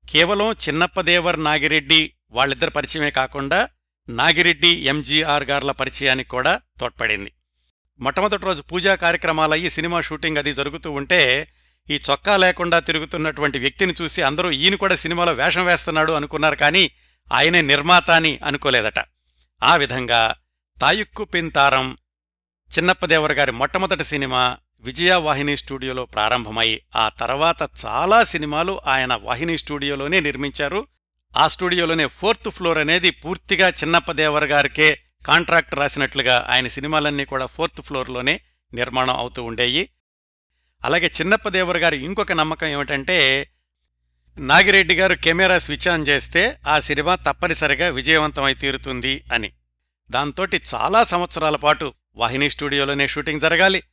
[0.09, 3.69] కేవలం చిన్నప్పదేవర్ నాగిరెడ్డి వాళ్ళిద్దరి పరిచయమే కాకుండా
[4.09, 7.31] నాగిరెడ్డి ఎంజీఆర్ గార్ల పరిచయానికి కూడా తోడ్పడింది.
[7.99, 11.47] మొట్టమొదటి రోజు పూజా కార్యక్రమాలయ్యి సినిమా షూటింగ్ అది జరుగుతూ ఉంటే
[11.89, 16.91] ఈ చొక్కా లేకుండా తిరుగుతున్నటువంటి వ్యక్తిని చూసి అందరూ ఈయన కూడా సినిమాలో వేషం వేస్తున్నాడు అనుకున్నారు కానీ
[17.33, 18.99] ఆయనే నిర్మాత అని అనుకోలేదట.
[19.63, 20.35] ఆ విధంగా
[20.81, 21.97] తాయుక్కు పింతారం
[22.77, 30.87] చిన్నప్పదేవర గారి మొట్టమొదటి సినిమా విజయవాహిని స్టూడియోలో ప్రారంభమై ఆ తర్వాత చాలా సినిమాలు ఆయన వాహిని స్టూడియోలోనే నిర్మించారు.
[31.37, 38.41] ఆ స్టూడియోలోనే ఫోర్త్ ఫ్లోర్ అనేది పూర్తిగా చిన్నప్పదేవర గారికే కాంట్రాక్ట్ రాసినట్లుగా ఆయన సినిమాలన్నీ కూడా ఫోర్త్ ఫ్లోర్లోనే
[38.73, 39.89] నిర్మాణం అవుతూ ఉండేవి
[40.85, 43.51] అలాగే చిన్నప్పదేవర గారి ఇంకొక నమ్మకం ఏమిటంటే
[44.37, 49.53] నాగిరెడ్డి గారు కెమెరా స్విచ్ ఆన్ చేస్తే ఆ సినిమా తప్పనిసరిగా విజయవంతమై తీరుతుంది అని.
[50.11, 53.83] దాంతోటి చాలా సంవత్సరాల పాటు వాహిని స్టూడియోలోనే షూటింగ్ జరగాలి.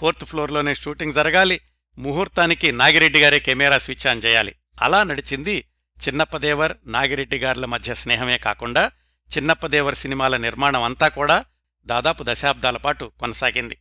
[0.00, 1.60] ఫోర్త్ ఫ్లోర్లోనే షూటింగ్ జరగాలి.
[1.98, 4.54] ముహూర్తానికి నాగిరెడ్డి గారే కెమెరా స్విచ్ ఆన్ చేయాలి.
[4.82, 5.68] అలా నడిచింది
[6.08, 8.92] చిన్నప్పదేవర్ నాగిరెడ్డి గార్ల మధ్య స్నేహమే కాకుండా
[9.36, 11.44] చిన్నప్పదేవర్ సినిమాల నిర్మాణం అంతా కూడా
[11.86, 13.78] దాదాపు దశాబ్దాల పాటు కొనసాగింది.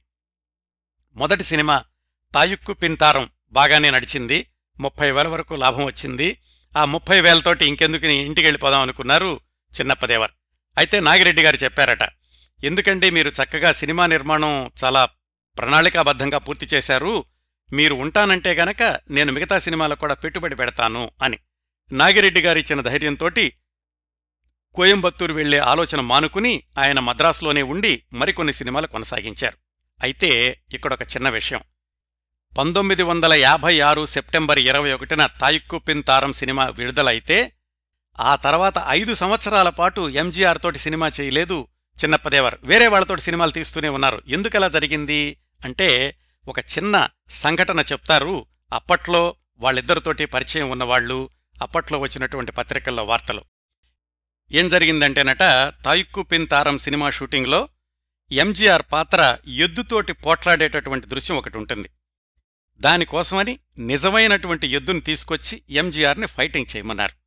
[1.15, 1.83] మొదటి సినిమా
[2.33, 4.49] తాయుక్కు పింతారం బాగానే నడిచింది.
[4.79, 6.37] ముప్పై వేల వరకు లాభం వచ్చింది.
[6.77, 9.39] ఆ ముప్పై వేలతోటి ఇంకెందుకు ఇంటికి వెళ్ళిపోదాం అనుకున్నారు
[9.79, 10.31] చిన్నప్పదేవర్
[10.77, 12.03] అయితే నాగిరెడ్డి గారు చెప్పారట
[12.63, 15.05] ఎందుకంటే మీరు చక్కగా సినిమా నిర్మాణం చాలా
[15.57, 17.25] ప్రణాళికాబద్ధంగా పూర్తి చేశారు
[17.73, 21.39] మీరు ఉంటానంటే గనక నేను మిగతా సినిమాలకు కూడా పెట్టుబడి పెడతాను అని.
[21.91, 23.53] నాగిరెడ్డి గారిచ్చిన ధైర్యంతోటి
[24.73, 29.57] కోయంబత్తూరు వెళ్ళే ఆలోచన మానుకుని ఆయన మద్రాసులోనే ఉండి మరికొన్ని సినిమాలు కొనసాగించారు.
[30.03, 31.61] అయితే ఇక్కడొక చిన్న విషయం.
[32.57, 37.51] పంతొమ్మిది వందల యాభై ఆరు సెప్టెంబర్ ఇరవై ఒకటిన తాయుక్కుపిన్ తారం సినిమా విడుదలైతే
[38.19, 41.67] ఆ తర్వాత ఐదు సంవత్సరాల పాటు ఎంజీఆర్ తోటి సినిమా చేయలేదు
[42.03, 44.21] చిన్నప్పదేవర్ వేరే వాళ్ళతోటి సినిమాలు తీస్తూనే ఉన్నారు.
[44.27, 48.45] ఎందుకలా జరిగింది అంటే ఒక చిన్న సంఘటన చెప్తారు.
[48.73, 51.29] అప్పట్లో వాళ్ళిద్దరితోటి పరిచయం ఉన్నవాళ్ళు
[51.61, 53.43] అప్పట్లో వచ్చినటువంటి పత్రికల్లో వార్తలు.
[54.51, 55.39] ఏం జరిగిందంటేనట
[55.85, 57.69] తాయుక్కు పిన్ తారం సినిమా షూటింగ్లో
[58.31, 61.89] ఎంజీఆర్ పాత్ర ఎద్దుతోటి పోట్లాడేటటువంటి దృశ్యం ఒకటి ఉంటుంది.
[62.79, 67.24] దానికోసమని నిజమైనటువంటి ఎద్దును తీసుకొచ్చి ఎంజీఆర్ని ఫైటింగ్ చేయమన్నారు.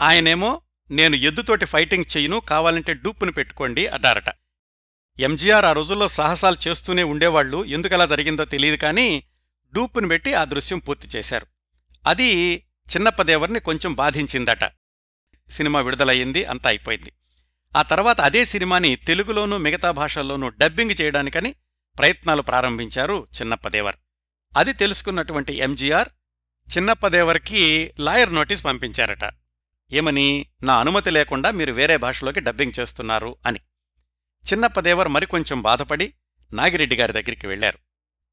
[0.00, 4.24] ఆయనేమో నేను ఎద్దుతోటి ఫైటింగ్ చెయ్యను కావాలంటే డూప్పును పెట్టుకోండి అన్నారట.
[5.18, 9.24] ఎంజీఆర్ ఆ రోజుల్లో సాహసాలు చేస్తూనే ఉండేవాళ్ళు ఎందుకలా జరిగిందో తెలియదు కానీ
[9.74, 11.46] డూప్పును పెట్టి ఆ దృశ్యం పూర్తి చేశారు.
[12.06, 12.54] అది
[12.96, 14.64] చిన్నప్పదేవర్ని కొంచెం బాధించిందట.
[15.50, 17.12] సినిమా విడుదలయ్యింది అంతా అయిపోయింది.
[17.76, 21.54] ఆ తర్వాత అదే సినిమాని తెలుగులోనూ మిగతా భాషల్లోనూ డబ్బింగ్ చేయడానికని
[21.98, 23.96] ప్రయత్నాలు ప్రారంభించారు చిన్నప్పదేవర్.
[24.56, 26.08] అది తెలుసుకున్నటువంటి ఎంజీఆర్
[26.76, 29.41] చిన్నప్పదేవర్కి లాయర్ నోటీస్ పంపించారట.
[29.92, 33.60] ఏమని నా అనుమతి లేకుండా మీరు వేరే భాషలోకి డబ్బింగ్ చేస్తున్నారు అని.
[34.52, 36.14] చిన్నప్పదేవర్ మరికొంచెం బాధపడి
[36.52, 37.78] నాగిరెడ్డి గారి దగ్గరికి వెళ్ళారు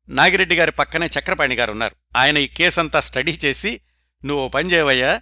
[0.09, 3.81] నాగిరెడ్డి గారి పక్కనే చక్రపాణి గారు ఉన్నారు ఆయన ఈ కేసంతా స్టడీ చేసి
[4.25, 5.21] నువ్వు ఓ పని చేయవయ్యా.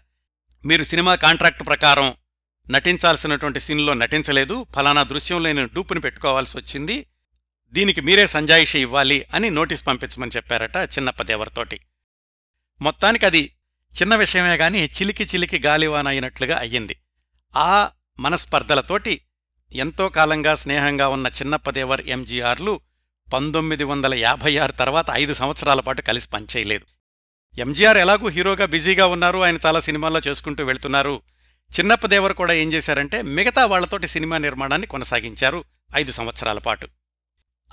[0.65, 2.15] మీరు సినిమా కాంట్రాక్ట్ ప్రకారం
[2.69, 4.65] నటించాల్సినటువంటి సీన్లో నటించలేదు.
[4.76, 7.08] ఫలానా దృశ్యంలో నేను డూపుని పెట్టుకోవాల్సి వచ్చింది.
[7.71, 11.80] దీనికి మీరే సంజాయిషి ఇవ్వాలి అని నోటీస్ పంపించమని చెప్పారట చిన్నప్పదేవర్తోటి
[12.82, 13.54] మొత్తానికి అది
[14.02, 16.97] చిన్న విషయమే గాని చిలికి చిలికి గాలివాన అయినట్లుగా అయ్యింది.
[17.56, 19.21] ఆ మనస్పర్ధలతోటి
[19.73, 22.82] ఎంతో కాలంగా స్నేహంగా ఉన్న చిన్నప్పదేవర్ ఎంజీఆర్లు
[23.34, 26.86] పంతొమ్మిది వందల యాభై ఆరు తర్వాత ఐదు సంవత్సరాల పాటు కలిసి పనిచేయలేదు.
[27.60, 29.39] ఎంజీఆర్ ఎలాగూ హీరోగా బిజీగా ఉన్నారు.
[29.39, 31.21] ఆయన చాలా సినిమాల్లో చేసుకుంటూ వెళ్తున్నారు.
[31.80, 35.63] చిన్నప్పదేవర్ కూడా ఏం చేశారంటే మిగతా వాళ్ళతోటి సినిమా నిర్మాణాన్ని కొనసాగించారు
[35.95, 36.88] ఐదు సంవత్సరాల పాటు.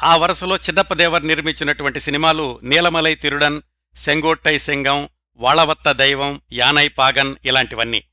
[0.02, 3.62] ఆ వరుసలో చిన్నప్పదేవర్ నిర్మించినటువంటి సినిమాలు నీలమలై తిరుడన్
[3.96, 8.04] సెంగోట్టై సెంగం వాళవత్త దైవం యానై పాగన్ ఇలాంటివన్నీ.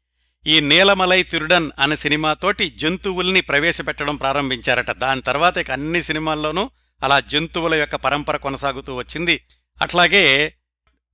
[0.47, 4.91] ఈ నీలమలై తిరుడన్ అనే సినిమాతోటి జంతువుల్ని ప్రవేశపెట్టడం ప్రారంభించారట.
[4.91, 6.69] దాని తర్వాత ఇక అన్ని సినిమాల్లోనూ
[7.03, 9.41] అలా జంతువుల యొక్క పరంపర కొనసాగుతూ వచ్చింది.
[9.81, 10.53] అట్లాగే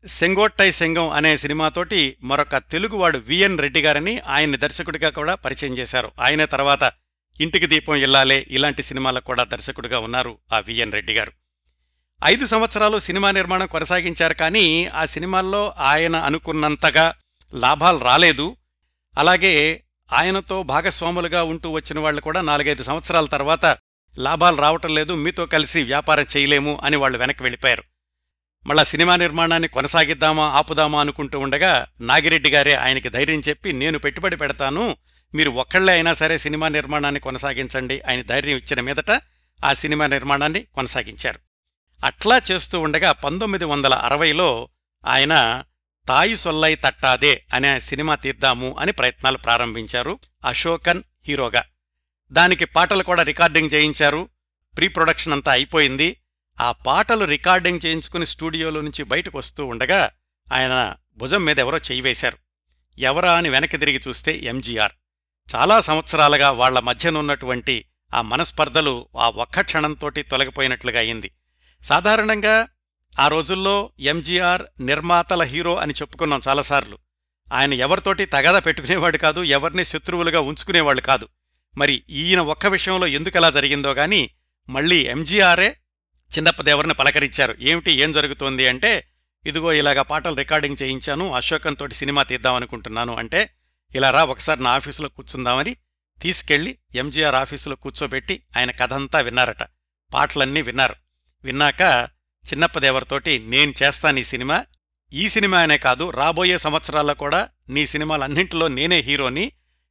[0.07, 6.11] సెంగోట్టై సెంగం అనే సినిమాతోటి మరొక తెలుగువాడు విఎన్ రెడ్డి గారని ఆయన్ని దర్శకుడిగా కూడా పరిచయం చేశారు.
[6.19, 6.91] ఆయనే తర్వాత
[7.41, 11.31] ఇంటికి దీపం ఇల్లాలే ఇలాంటి సినిమాలకు కూడా దర్శకుడిగా ఉన్నారు ఆ విఎన్ రెడ్డి గారు.
[12.25, 17.13] ఐదు సంవత్సరాలు సినిమా నిర్మాణం కొనసాగించారు కానీ ఆ సినిమాల్లో ఆయన అనుకున్నంతగా
[17.53, 18.55] లాభాలు రాలేదు.
[19.17, 23.77] అలాగే ఆయనతో భాగస్వాములుగా ఉంటూ వచ్చిన వాళ్ళు కూడా నాలుగైదు సంవత్సరాల తర్వాత
[24.17, 27.83] లాభాలు రావటం లేదు మీతో కలిసి వ్యాపారం చేయలేము అని వాళ్ళు వెనక్కి వెళ్ళిపోయారు.
[28.67, 34.97] మళ్ళా సినిమా నిర్మాణాన్ని కొనసాగిద్దామా ఆపుదామా అనుకుంటూ ఉండగా నాగిరెడ్డి గారే ఆయనకి ధైర్యం చెప్పి నేను పెట్టుబడి పెడతాను
[35.35, 39.11] మీరు ఒక్కళ్ళే అయినా సరే సినిమా నిర్మాణాన్ని కొనసాగించండి ఆయన ధైర్యం ఇచ్చిన మీదట
[39.65, 41.46] ఆ సినిమా నిర్మాణాన్ని కొనసాగించారు.
[42.03, 44.69] అట్లా చేస్తూ ఉండగా పంతొమ్మిది వందల అరవైలో
[45.05, 45.63] ఆయన
[46.07, 51.63] తాయి సొల్లై తట్టాదే అనే సినిమా తీద్దాము అని ప్రయత్నాలు ప్రారంభించారు అశోకన్ హీరోగా.
[52.31, 54.29] దానికి పాటలు కూడా రికార్డింగ్ చేయించారు.
[54.77, 56.21] ప్రీ ప్రొడక్షన్ అంతా అయిపోయింది.
[56.61, 60.11] ఆ పాటలు రికార్డింగ్ చేయించుకుని స్టూడియోలో నుంచి బయటకు వస్తూ ఉండగా
[60.53, 62.37] ఆయన భుజం మీద ఎవరో చేయివేశారు
[62.99, 64.91] ఎవరా అని వెనక్కి తిరిగి చూస్తే ఎంజీఆర్.
[65.55, 71.31] చాలా సంవత్సరాలుగా వాళ్ళ మధ్యనున్నటువంటి ఆ మనస్పర్ధలు ఆ ఒక్క క్షణంతోటి తొలగిపోయినట్లుగా అయింది.
[71.87, 72.67] సాధారణంగా
[73.19, 76.97] ఆ రోజుల్లో ఎంజీఆర్ నిర్మాతల హీరో అని చెప్పుకున్నాం చాలాసార్లు.
[77.53, 81.27] ఆయన ఎవరితోటి తగద పెట్టుకునేవాడు కాదు ఎవరిని శత్రువులుగా ఉంచుకునేవాళ్ళు కాదు.
[81.77, 84.29] మరి ఈయన ఒక్క విషయంలో ఎందుకలా జరిగిందో గాని
[84.69, 85.77] మళ్ళీ ఎంజీఆరే
[86.37, 87.55] చిన్నప్పదేవరిని పలకరించారు.
[87.59, 89.07] ఏమిటి ఏం జరుగుతోంది అంటే
[89.45, 93.49] ఇదిగో ఇలాగా పాటలు రికార్డింగ్ చేయించాను అశోకంతోటి సినిమా తీద్దామనుకుంటున్నాను అంటే
[93.95, 95.75] ఇలా రా ఒకసారి నా ఆఫీసులో కూర్చుందామని
[96.21, 99.63] తీసుకెళ్ళి ఎంజీఆర్ ఆఫీసులో కూర్చోబెట్టి ఆయన కథంతా విన్నారట.
[100.13, 100.95] పాటలన్నీ విన్నారు.
[101.47, 101.81] విన్నాక
[102.45, 104.57] చిన్నప్పదేవరితోటి నేను చేస్తాను ఈ సినిమా
[105.11, 109.45] ఈ సినిమా అనే కాదు రాబోయే సంవత్సరాల్లో కూడా నీ సినిమాలన్నింటిలో నేనే హీరోని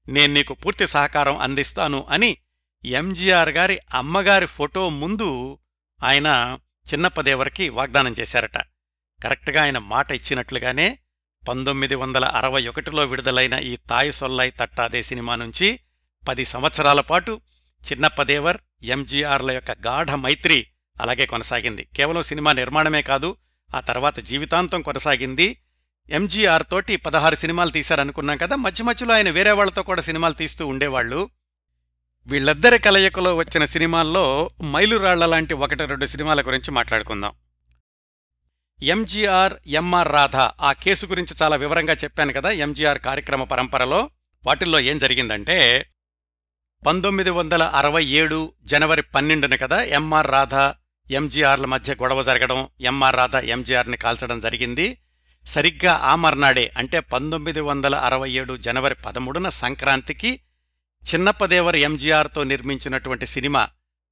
[0.06, 2.30] నేను నీకు పూర్తి సహకారం అందిస్తాను అని
[2.84, 5.28] ఎంజీఆర్ గారి అమ్మగారి ఫోటో ముందు
[6.00, 6.28] ఆయన
[6.86, 8.58] చిన్నప్పదేవరికి వాగ్దానం చేశారట.
[9.20, 10.86] కరెక్ట్గా ఆయన మాట ఇచ్చినట్లుగానే
[11.42, 15.68] పంతొమ్మిది వందల అరవై ఒకటిలో విడుదలైన ఈ తాయి సొల్లై తట్టాదే సినిమా నుంచి
[16.24, 17.32] పది సంవత్సరాల పాటు
[17.82, 20.58] చిన్నప్పదేవర్ ఎంజీఆర్ల యొక్క గాఢ మైత్రి
[21.00, 21.88] అలాగే కొనసాగింది.
[21.96, 23.36] కేవలం సినిమా నిర్మాణమే కాదు
[23.74, 25.62] ఆ తర్వాత జీవితాంతం కొనసాగింది.
[26.08, 31.30] ఎంజీఆర్ తోటి పదహారు సినిమాలు తీశారనుకున్నాం కదా మధ్య మధ్యలో ఆయన వేరే వాళ్ళతో కూడా సినిమాలు తీస్తూ ఉండేవాళ్ళు
[32.26, 37.32] వీళ్ళిద్దరి కలయికలో వచ్చిన సినిమాల్లో మైలురాళ్ళ లాంటి ఒకటి రెండు సినిమాల గురించి మాట్లాడుకుందాం.
[38.82, 44.10] ఎంజీఆర్ ఎంఆర్ రాధ ఆ కేసు గురించి చాలా వివరంగా చెప్పాను కదా ఎంజీఆర్ కార్యక్రమ పరంపరలో.
[44.44, 45.86] వాటిల్లో ఏం జరిగిందంటే
[46.86, 50.54] పంతొమ్మిది వందల అరవై ఏడు జనవరి పన్నెండున కదా ఎంఆర్ రాధ
[51.10, 54.98] ఎంజీఆర్ల మధ్య గొడవ జరగడం ఎంఆర్ రాధ ఎంజీఆర్ని కాల్చడం జరిగింది.
[55.46, 60.40] సరిగ్గా ఆ మర్నాడే అంటే పంతొమ్మిది వందల అరవై ఏడు జనవరి పదమూడున సంక్రాంతికి
[61.14, 63.68] చిన్నప్పదేవర్ ఎంజీఆర్తో నిర్మించినటువంటి సినిమా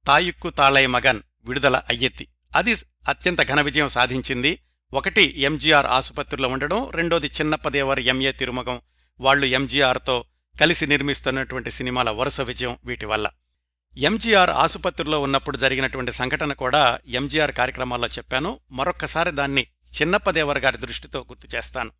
[0.07, 2.75] తాయుక్కు తాళై మగన్ విడుదల అయ్యెత్తి అది
[3.09, 4.59] అత్యంత ఘన విజయం సాధించింది.
[4.93, 8.81] ఒకటి ఎంజీఆర్ ఆసుపత్రిలో ఉండడం రెండోది చిన్నప్పదేవర్ ఎంఏ తిరుమగం
[9.19, 10.23] వాళ్ళు ఎంజీఆర్తో
[10.61, 13.29] కలిసి నిర్మిస్తున్నటువంటి సినిమాల వరుస విజయం వీటి వల్ల.
[13.97, 18.59] ఎంజీఆర్ ఆసుపత్రిలో ఉన్నప్పుడు జరిగినటువంటి సంఘటన కూడా ఎంజీఆర్ కార్యక్రమాల్లో చెప్పాను.
[18.71, 19.67] మరొక్కసారి దాన్ని
[20.01, 21.91] చిన్నప్పదేవర్ గారి దృష్టితో గుర్తు చేస్తాను.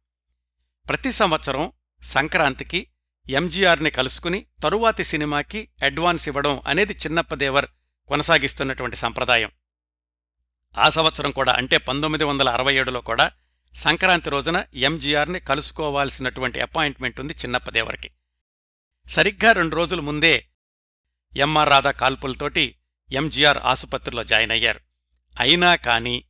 [0.89, 2.87] ప్రతి సంవత్సరం సంక్రాంతికి
[3.29, 7.65] ఎంజీఆర్ని కలుసుకుని తరువాతి సినిమాకి అడ్వాన్స్ ఇవ్వడం అనేది చిన్నప్పదేవర్
[8.07, 9.51] కొనసాగిస్తున్నటువంటి సంప్రదాయం.
[10.77, 13.31] ఆ సంవత్సరం కూడా అంటే పంతొమ్మిది వందల అరవై ఏడులో కూడా
[13.75, 18.11] సంక్రాంతి రోజున ఎంజీఆర్ని కలుసుకోవాల్సినటువంటి అపాయింట్మెంట్ ఉంది చిన్నప్పదేవర్కి.
[19.07, 20.47] సరిగ్గా రెండు రోజుల ముందే
[21.35, 22.75] ఎంఆర్ రాధా కాల్పులతోటి
[23.11, 24.79] ఎంజీఆర్ ఆసుపత్రిలో జాయిన్ అయ్యారు.
[25.39, 26.23] అయినా కాని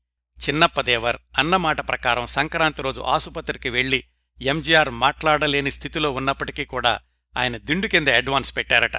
[0.50, 4.04] చిన్నప్పదేవర్ అన్నమాట ప్రకారం సంక్రాంతి రోజు ఆసుపత్రికి వెళ్ళి
[4.42, 7.00] ఎంజీఆర్ మాట్లాడలేని స్థితిలో ఉన్నప్పటికీ కూడా
[7.38, 8.98] ఆయన దిండు కింద అడ్వాన్స్ పెట్టారట.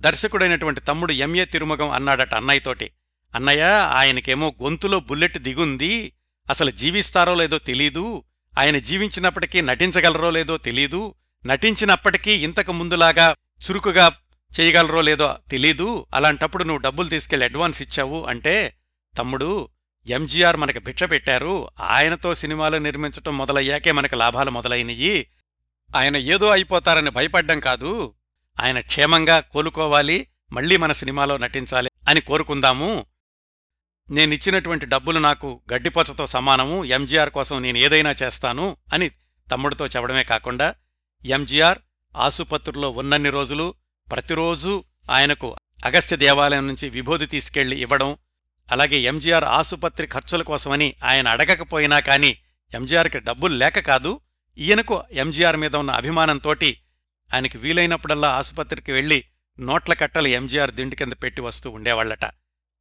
[0.00, 2.90] దర్శకుడైనటువంటి తమ్ముడు ఎంఏ తిరుమగం అన్నాడట అన్నయ్యతోటి.
[3.34, 3.62] అన్నయ్య
[3.94, 6.12] ఆయనకేమో గొంతులో బుల్లెట్ దిగుంది.
[6.50, 8.24] అసలు జీవిస్తారో లేదో తెలీదు.
[8.58, 11.14] ఆయన జీవించినప్పటికీ నటించగలరో లేదో తెలీదు.
[11.46, 13.34] నటించినప్పటికీ ఇంతకు ముందులాగా
[13.70, 14.12] చురుకుగా
[14.60, 16.06] చేయగలరో లేదో తెలీదు.
[16.14, 18.74] అలాంటప్పుడు నువ్వు డబ్బులు తీసుకెళ్ళి అడ్వాన్స్ ఇచ్చావు అంటే
[19.18, 19.68] తమ్ముడు
[20.06, 21.68] ఎంజీఆర్ మనకు భిక్ష పెట్టారు.
[21.80, 25.26] ఆయనతో సినిమాలు నిర్మించటం మొదలయ్యాకే మనకు లాభాలు మొదలైనయి.
[25.96, 28.14] ఆయన ఏదో అయిపోతారని భయపడ్డం కాదు.
[28.60, 30.26] ఆయన క్షేమంగా కోలుకోవాలి.
[30.52, 33.06] మళ్ళీ మన సినిమాలో నటించాలి అని కోరుకుందాము.
[34.10, 36.84] నేనిచ్చినటువంటి డబ్బులు నాకు గడ్డిపొచ్చతో సమానము.
[36.84, 39.08] ఎంజీఆర్ కోసం నేను ఏదైనా చేస్తాను అని
[39.50, 40.74] తమ్ముడితో చెప్పడమే కాకుండా
[41.24, 41.78] ఎంజీఆర్
[42.16, 43.74] ఆసుపత్రిలో ఉన్నన్ని రోజులు
[44.10, 48.16] ప్రతిరోజూ ఆయనకు అగస్త్య దేవాలయం నుంచి విభూది తీసుకెళ్ళి ఇవ్వడం
[48.72, 52.36] అలాగే ఎంజీఆర్ ఆసుపత్రి ఖర్చుల కోసమని ఆయన అడగకపోయినా కాని
[52.74, 54.20] ఎంజీఆర్కి డబ్బులు లేక కాదు
[54.58, 56.80] ఈయనకు ఎంజీఆర్ మీద ఉన్న అభిమానంతోటి
[57.34, 59.24] ఆయనకి వీలైనప్పుడల్లా ఆసుపత్రికి వెళ్ళి
[59.60, 62.24] నోట్ల కట్టలు ఎంజీఆర్ దిండి కింద పెట్టి వస్తూ ఉండేవాళ్ళట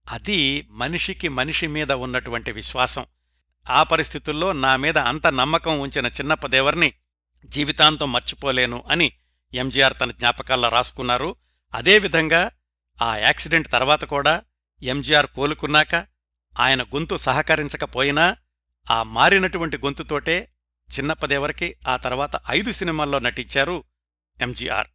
[0.10, 3.06] అది మనిషికి మనిషి మీద ఉన్నటువంటి విశ్వాసం.
[3.70, 6.94] ఆ పరిస్థితుల్లో నా మీద అంత నమ్మకం ఉంచిన చిన్నప్పదేవర్ని
[7.46, 9.12] జీవితాంతం మర్చిపోలేను అని
[9.54, 11.36] ఎంజీఆర్ తన జ్ఞాపకాల్లో రాసుకున్నారు.
[11.74, 12.52] అదేవిధంగా
[13.02, 14.42] ఆ యాక్సిడెంట్ తర్వాత కూడా
[14.84, 15.96] ఎంజీఆర్ కోలుకున్నాక
[16.60, 18.38] ఆయన గొంతు సహకరించకపోయినా
[18.92, 20.54] ఆ మారినటువంటి గొంతుతోటే
[20.90, 23.84] చిన్నప్పదేవరికి ఆ తర్వాత ఐదు సినిమాల్లో నటించారు
[24.42, 24.88] ఎంజీఆర్.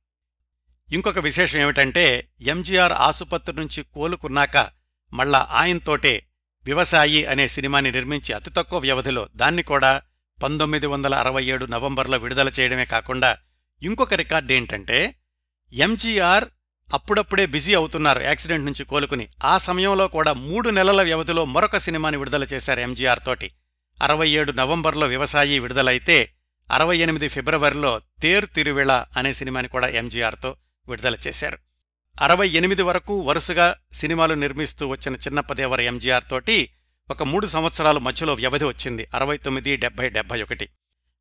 [0.93, 4.71] ఇంకొక విశేషం ఏమిటంటే ఎంజీఆర్ ఆసుపత్రి నుంచి కోలుకున్నాక
[5.13, 6.27] మళ్ళా ఆయనతోటే
[6.65, 10.03] వ్యవసాయి అనే సినిమాని నిర్మించి అతి తక్కువ వ్యవధిలో దాన్ని కూడా
[10.43, 13.39] పంతొమ్మిది వందల అరవై ఏడు నవంబర్లో విడుదల చేయడమే కాకుండా
[13.85, 15.15] ఇంకొక రికార్డ్ ఏంటంటే
[15.73, 16.45] ఎంజీఆర్
[16.95, 19.29] అప్పుడప్పుడే బిజీ అవుతున్నారు యాక్సిడెంట్ నుంచి కోలుకుని.
[19.45, 23.51] ఆ సమయంలో కూడా మూడు నెలల వ్యవధిలో మరొక సినిమాని విడుదల చేశారు ఎంజీఆర్ తోటి.
[24.03, 26.31] అరవై ఏడు నవంబర్లో వ్యవసాయి విడుదలైతే
[26.71, 30.57] అరవై ఎనిమిది ఫిబ్రవరిలో తేరు తిరువిళ అనే సినిమాని కూడా ఎంజీఆర్తో
[30.89, 31.59] విడుదల చేశారు.
[32.21, 36.71] అరవై ఎనిమిది వరకు వరుసగా సినిమాలు నిర్మిస్తూ వచ్చిన చిన్నప్పదేవర ఎంజీఆర్ తోటి
[37.11, 39.09] ఒక మూడు సంవత్సరాలు మధ్యలో వ్యవధి వచ్చింది.
[39.15, 40.69] అరవై తొమ్మిది డెబ్బై డెబ్బై ఒకటి.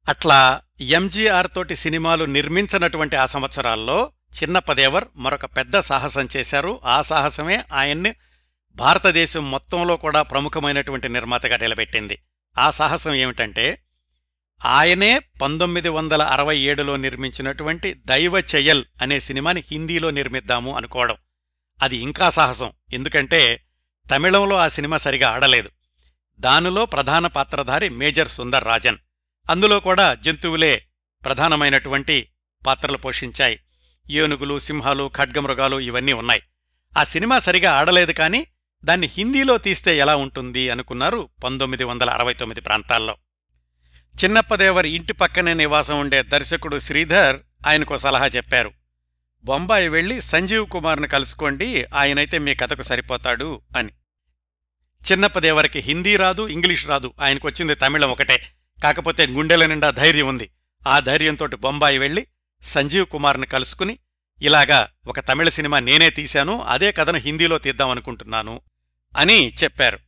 [0.10, 4.12] అట్లా ఎంజీఆర్ తోటి సినిమాలు నిర్మించనటువంటి ఆ సంవత్సరాల్లో
[4.44, 6.80] చిన్నప్పదేవర్ మరొక పెద్ద సాహసం చేశారు.
[6.86, 8.16] ఆ సాహసమే ఆయన్ని
[8.76, 12.18] భారతదేశం మొత్తంలో కూడా ప్రముఖమైనటువంటి నిర్మాతగా నిలబెట్టింది.
[12.58, 13.84] ఆ సాహసం ఏమిటంటే
[14.66, 21.16] ఆయనే పంతొమ్మిది వందల అరవై ఏడులో నిర్మించినటువంటి దైవ చెయల్ అనే సినిమాని హిందీలో నిర్మిద్దాము అనుకోవడం.
[21.82, 22.72] అది ఇంకా సాహసం.
[22.94, 23.63] ఎందుకంటే
[24.12, 25.70] తమిళంలో ఆ సినిమా సరిగా ఆడలేదు.
[26.39, 28.98] దానిలో ప్రధాన పాత్రధారి మేజర్ సుందర్ రాజన్.
[29.50, 30.86] అందులో కూడా జంతువులే
[31.26, 32.30] ప్రధానమైనటువంటి
[32.68, 33.60] పాత్రలు పోషించాయి.
[34.10, 36.42] ఏనుగులు సింహాలు ఖడ్గమృగాలు ఇవన్నీ ఉన్నాయి.
[36.98, 38.48] ఆ సినిమా సరిగా ఆడలేదు కాని
[38.86, 43.18] దాన్ని హిందీలో తీస్తే ఎలా ఉంటుంది అనుకున్నారు పంతొమ్మిది వందల అరవై తొమ్మిది ప్రాంతాల్లో.
[44.24, 48.72] చిన్నప్పదేవరి ఇంటి పక్కనే నివాసం ఉండే దర్శకుడు శ్రీధర్ ఆయనకో సలహా చెప్పారు.
[49.44, 53.90] బొంబాయి వెళ్ళి సంజీవ్ కుమార్ను కలుసుకోండి ఆయనైతే మీ కథకు సరిపోతాడు అని.
[55.12, 58.53] చిన్నప్పదేవరికి హిందీ రాదు ఇంగ్లీష్ రాదు ఆయనకొచ్చింది తమిళం ఒకటే.
[58.84, 60.50] కాకపోతే గుండెల నిండా ధైర్యం ఉంది.
[60.88, 62.28] ఆ ధైర్యంతో బొంబాయి వెళ్ళి
[62.62, 63.98] సంజీవ్ కుమార్ని కలుసుకుని
[64.41, 68.62] ఇలాగా ఒక తమిళ సినిమా నేనే తీశాను అదే కథను హిందీలో తీద్దామనుకుంటున్నాను
[69.17, 70.00] అని చెప్పారు.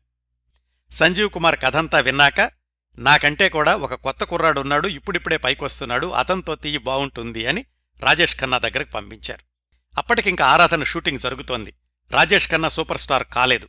[0.92, 2.52] సంజీవ్ కుమార్ కథంతా విన్నాక
[2.98, 7.66] నాకంటే కూడా ఒక కొత్త కుర్రాడున్నాడు ఇప్పుడిప్పుడే పైకొస్తున్నాడు అతనితో తీయి బావుంటుంది అని
[8.00, 9.40] రాజేష్ ఖన్నా దగ్గరకు పంపించారు.
[9.98, 11.74] అప్పటికింక ఆరాధన షూటింగ్ జరుగుతోంది.
[12.12, 13.68] రాజేష్ ఖన్నా సూపర్ స్టార్ కాలేదు.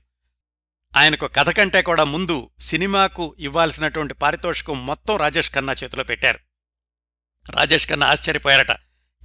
[0.97, 6.39] ఆయనకు కథ కంటే కూడా ముందు సినిమాకు ఇవ్వాల్సినటువంటి పారితోషికం మొత్తం రాజేష్ ఖన్నా చేతిలో పెట్టారు.
[7.51, 8.71] రాజేష్ ఖన్నా ఆశ్చర్యపోయారట.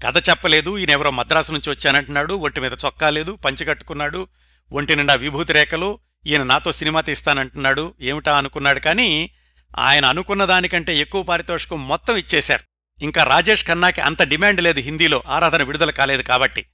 [0.05, 4.27] కథ చెప్పలేదు ఈయనెవరో మద్రాసు నుంచి వచ్చానంటున్నాడు ఒంటి మీద చొక్కా లేదు పంచి కట్టుకున్నాడు
[4.71, 9.31] ఒంటి నిండా విభూతి రేఖలు ఈయన నాతో సినిమా తీస్తానంటున్నాడు ఏమిటా అనుకున్నాడు కానీ
[9.79, 12.63] ఆయన అనుకున్న దానికంటే ఎక్కువ పారితోషికం మొత్తం ఇచ్చేశారు.
[13.03, 16.65] ఇంకా రాజేష్ ఖన్నాకి అంత డిమాండ్ లేదు హిందీలో ఆరాధన విడుదల కాలేదు కాబట్టి.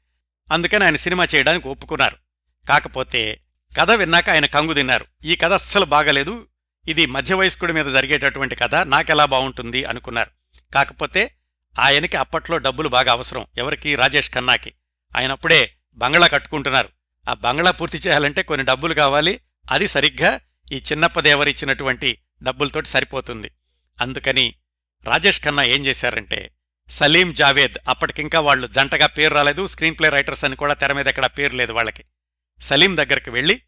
[0.51, 2.15] అందుకని ఆయన సినిమా చేయడానికి ఒప్పుకున్నారు.
[2.69, 3.41] కాకపోతే
[3.75, 5.05] కథ విన్నాక ఆయన కంగు తిన్నారు.
[5.25, 6.47] ఈ కథ అస్సలు బాగలేదు.
[6.87, 8.75] ఇది మధ్య వయస్కుడి మీద జరిగేటటువంటి కథ.
[8.75, 10.31] నాకెలా బాగుంటుంది అనుకున్నారు.
[10.73, 11.37] కాకపోతే
[11.79, 13.45] ఆయనకి అప్పట్లో డబ్బులు బాగా అవసరం.
[13.57, 13.95] ఎవరికి?
[13.95, 14.73] రాజేష్ ఖన్నాకి.
[15.17, 16.89] ఆయన అప్పుడే బంగళా కట్టుకుంటున్నారు.
[17.29, 19.41] ఆ బంగ్లా పూర్తి చేయాలంటే కొన్ని డబ్బులు కావాలి.
[19.71, 20.39] అది సరిగ్గా
[20.71, 23.51] ఈ చిన్నప్పదేవరిచ్చినటువంటి డబ్బులతోటి సరిపోతుంది.
[24.01, 24.55] అందుకని
[25.03, 26.51] రాజేష్ ఖన్నా ఏం చేశారంటే
[26.89, 29.67] సలీం జావేద్ అప్పటికింకా వాళ్ళు జంటగా పేరు రాలేదు.
[29.67, 32.03] స్క్రీన్ ప్లే రైటర్స్ అని కూడా తెర మీద ఎక్కడా పేరు లేదు వాళ్ళకి.
[32.61, 33.61] సలీం దగ్గరికి వెళ్ళి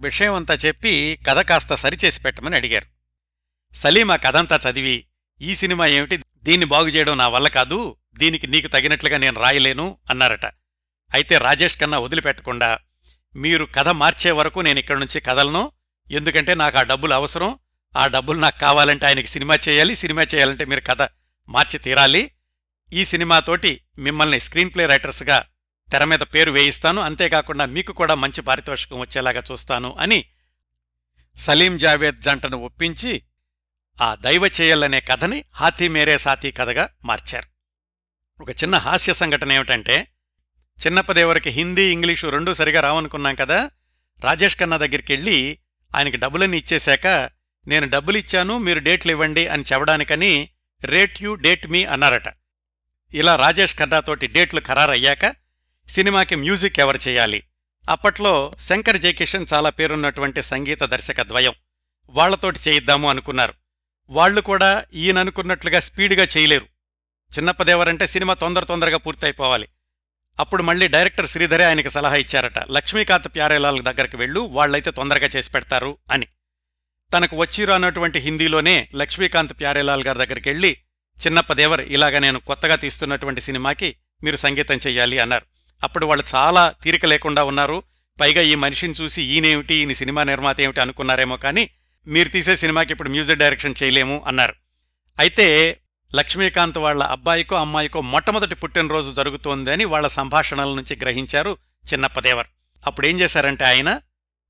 [0.00, 2.86] విషయమంతా చెప్పి కథ కాస్త సరిచేసి పెట్టమని అడిగారు.
[3.74, 5.06] సలీం ఆ కథంతా చదివి
[5.40, 6.16] ఈ సినిమా ఏమిటి?
[6.16, 10.46] దీన్ని బాగుచేయడం నా వల్ల కాదు దీనికి నీకు తగినట్లుగా నేను రాయలేను అన్నారట.
[11.12, 12.78] అయితే రాజేష్ కన్నా వదిలిపెట్టకుండా
[13.36, 15.72] మీరు కథ మార్చే వరకు నేను ఇక్కడి నుంచి కదలను
[16.10, 17.58] ఎందుకంటే నాకు ఆ డబ్బులు అవసరం
[17.96, 21.02] ఆ డబ్బులు నాకు కావాలంటే ఆయనకి సినిమా చేయాలి సినిమా చేయాలంటే మీరు కథ
[21.48, 22.30] మార్చి తీరాలి.
[22.92, 25.44] ఈ సినిమాతోటి మిమ్మల్ని స్క్రీన్ ప్లే రైటర్స్గా
[25.92, 27.00] తెర మీద పేరు వేయిస్తాను.
[27.00, 30.24] అంతేకాకుండా మీకు కూడా మంచి పారితోషికం వచ్చేలాగా చూస్తాను అని
[31.36, 33.22] సలీం జావేద్ జంటను ఒప్పించి
[34.00, 37.48] ఆ దైవ చేయలనే కథని హాతీ మేరే సాతీ కథగా మార్చారు.
[38.42, 40.08] ఒక చిన్న హాస్య సంఘటన ఏమిటంటే
[40.86, 43.70] చిన్నప్పదేవరికి హిందీ ఇంగ్లీషు రెండూ సరిగా రావనుకున్నాం కదా
[44.24, 45.58] రాజేష్ ఖన్నా దగ్గరికి వెళ్ళి
[45.96, 47.06] ఆయనకి డబ్బులన్నీ ఇచ్చేశాక
[47.66, 50.48] నేను డబ్బులు ఇచ్చాను మీరు డేట్లు ఇవ్వండి అని చెప్పడానికని
[50.84, 52.28] రేట్ యూ డేట్ మీ అన్నారట.
[53.14, 55.36] ఇలా రాజేష్ ఖన్నాతోటి డేట్లు ఖరారయ్యాక
[55.88, 57.42] సినిమాకి మ్యూజిక్ ఎవరు చేయాలి?
[57.88, 61.52] అప్పట్లో శంకర్ జయకిషన్ చాలా పేరున్నటువంటి సంగీత దర్శక ద్వయం.
[62.08, 63.54] వాళ్ళతోటి చేయిద్దాము అనుకున్నారు.
[64.10, 66.64] వాళ్ళు కూడా ఈయననుకున్నట్లుగా స్పీడ్గా చేయలేరు.
[67.38, 69.68] చిన్నప్పదేవరంటే సినిమా తొందర తొందరగా పూర్తయిపోవాలి.
[70.40, 72.58] అప్పుడు మళ్ళీ డైరెక్టర్ శ్రీధరే ఆయనకి సలహా ఇచ్చారట.
[72.58, 76.26] లక్ష్మీకాంత్ ప్యారేలాల్ దగ్గరికి వెళ్ళు వాళ్ళైతే తొందరగా చేసి పెడతారు అని.
[77.16, 80.76] తనకు వచ్చిరానటువంటి హిందీలోనే లక్ష్మీకాంత్ ప్యారేలాల్ గారి దగ్గరికి వెళ్ళి
[81.26, 85.53] చిన్నప్పదేవర్ ఇలాగ నేను కొత్తగా తీస్తున్నటువంటి సినిమాకి మీరు సంగీతం చెయ్యాలి అన్నారు.
[85.82, 87.82] అప్పుడు వాళ్ళు చాలా తీరిక లేకుండా ఉన్నారు.
[88.20, 91.70] పైగా ఈ మనిషిని చూసి ఈయనేమిటి ఈయన సినిమా నిర్మాత ఏమిటి అనుకున్నారేమో కానీ
[92.06, 94.54] మీరు తీసే సినిమాకి ఇప్పుడు మ్యూజిక్ డైరెక్షన్ చేయలేము అన్నారు.
[95.18, 95.80] అయితే
[96.14, 101.56] లక్ష్మీకాంత్ వాళ్ళ అబ్బాయికో అమ్మాయికో మొట్టమొదటి పుట్టినరోజు జరుగుతోంది అని వాళ్ళ సంభాషణల నుంచి గ్రహించారు
[101.92, 102.46] చిన్నప్పదేవర్
[102.86, 104.00] అప్పుడేం చేశారంటే ఆయన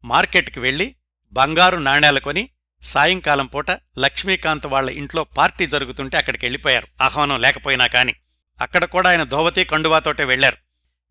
[0.05, 0.95] మార్కెట్కి వెళ్ళి
[1.33, 2.49] బంగారు నాణేలు కొని
[2.83, 7.03] సాయంకాలం పూట లక్ష్మీకాంత్ వాళ్ళ ఇంట్లో పార్టీ జరుగుతుంటే అక్కడికి వెళ్ళిపోయారు.
[7.03, 8.15] ఆహ్వానం లేకపోయినా కాని.
[8.61, 10.57] అక్కడ కూడా ఆయన ధోవతి కండువాతోటే వెళ్ళారు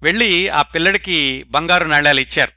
[0.03, 2.51] వెళ్ళి ఆ పిల్లడికి బంగారు నాణేలు ఇచ్చారు.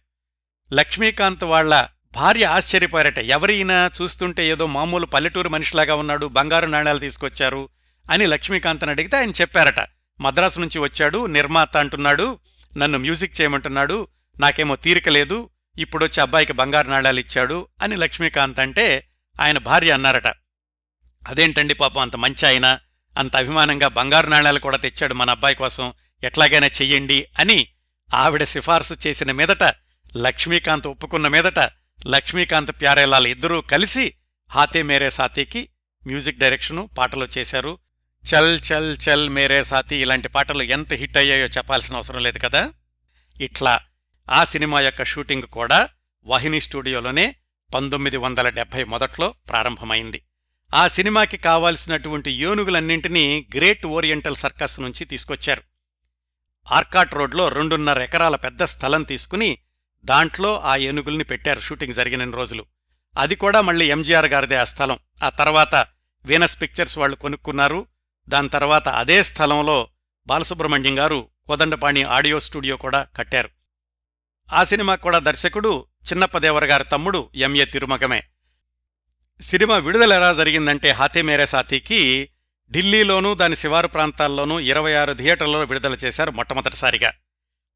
[0.72, 1.72] లక్ష్మీకాంత్ వాళ్ళ
[2.14, 7.68] భార్య ఆశ్చర్యపోయారట ఎవరైనా చూస్తుంటే ఏదో మామూలు పల్లెటూరు మనిషిలాగా ఉన్నాడు బంగారు నాణ్యాలు తీసుకొచ్చారు
[8.10, 9.80] అని లక్ష్మీకాంత్ని అడిగితే ఆయన చెప్పారట.
[10.20, 12.38] మద్రాసు నుంచి వచ్చాడు నిర్మాత అంటున్నాడు
[12.76, 14.08] నన్ను మ్యూజిక్ చేయమంటున్నాడు
[14.40, 19.08] నాకేమో తీరిక లేదు ఇప్పుడొచ్చి అబ్బాయికి బంగారు నాణాలు ఇచ్చాడు అని లక్ష్మీకాంత్ అంటే
[19.40, 20.28] ఆయన భార్య అన్నారట.
[21.28, 22.78] అదేంటండి పాపం అంత మంచి ఆయన
[23.18, 25.92] అంత అభిమానంగా బంగారు నాణాలు కూడా తెచ్చాడు మన అబ్బాయి కోసం
[26.24, 27.68] ఎట్లాగైనా చెయ్యండి అని
[28.14, 29.62] ఆవిడ సిఫార్సు చేసిన మీదట
[30.16, 31.58] లక్ష్మీకాంత్ ఒప్పుకున్న మీదట
[32.06, 34.14] లక్ష్మీకాంత్ ప్యారేలాల్ ఇద్దరూ కలిసి
[34.50, 35.68] హాతే మేరే సాతీకి
[36.06, 37.78] మ్యూజిక్ డైరెక్షను పాటలు చేశారు.
[38.34, 42.72] చల్ చల్ చల్ మేరే సాతి ఇలాంటి పాటలు ఎంత హిట్ అయ్యాయో చెప్పాల్సిన అవసరం లేదు కదా?
[43.40, 43.80] ఇట్లా
[44.30, 45.88] ఆ సినిమా యొక్క షూటింగ్ కూడా
[46.24, 47.36] వాహిని స్టూడియోలోనే
[47.74, 50.22] పంతొమ్మిది వందల డెబ్భై మొదట్లో ప్రారంభమైంది.
[50.74, 55.62] ఆ సినిమాకి కావాల్సినటువంటి ఏనుగులన్నింటినీ గ్రేట్ ఓరియంటల్ సర్కస్ నుంచి తీసుకొచ్చారు.
[56.72, 59.58] ఆర్కాట్ రోడ్లో రెండున్నర ఎకరాల పెద్ద స్థలం తీసుకుని
[60.04, 62.66] దాంట్లో ఆ ఏనుగుల్ని పెట్టారు షూటింగ్ జరిగిన రోజులు.
[63.18, 64.98] అది కూడా మళ్ళీ ఎంజీఆర్ గారిదే ఆ స్థలం.
[65.22, 65.86] ఆ తర్వాత
[66.24, 67.86] వీనస్ పిక్చర్స్ వాళ్ళు కొనుక్కున్నారు.
[68.28, 69.88] దాని తర్వాత అదే స్థలంలో
[70.26, 73.48] బాలసుబ్రహ్మణ్యం గారు కోదండపాణి ఆడియో స్టూడియో కూడా కట్టారు.
[74.52, 78.22] ఆ సినిమా కూడా దర్శకుడు చిన్నప్పదేవర గారి తమ్ముడు ఎంఏ తిరుమగమే.
[79.40, 82.28] సినిమా విడుదల ఎలా జరిగిందంటే హాతే మేరే సాతీకి
[82.70, 87.12] ఢిల్లీలోనూ దాని శివారు ప్రాంతాల్లోనూ ఇరవై ఆరు థియేటర్లలో విడుదల చేశారు మొట్టమొదటిసారిగా.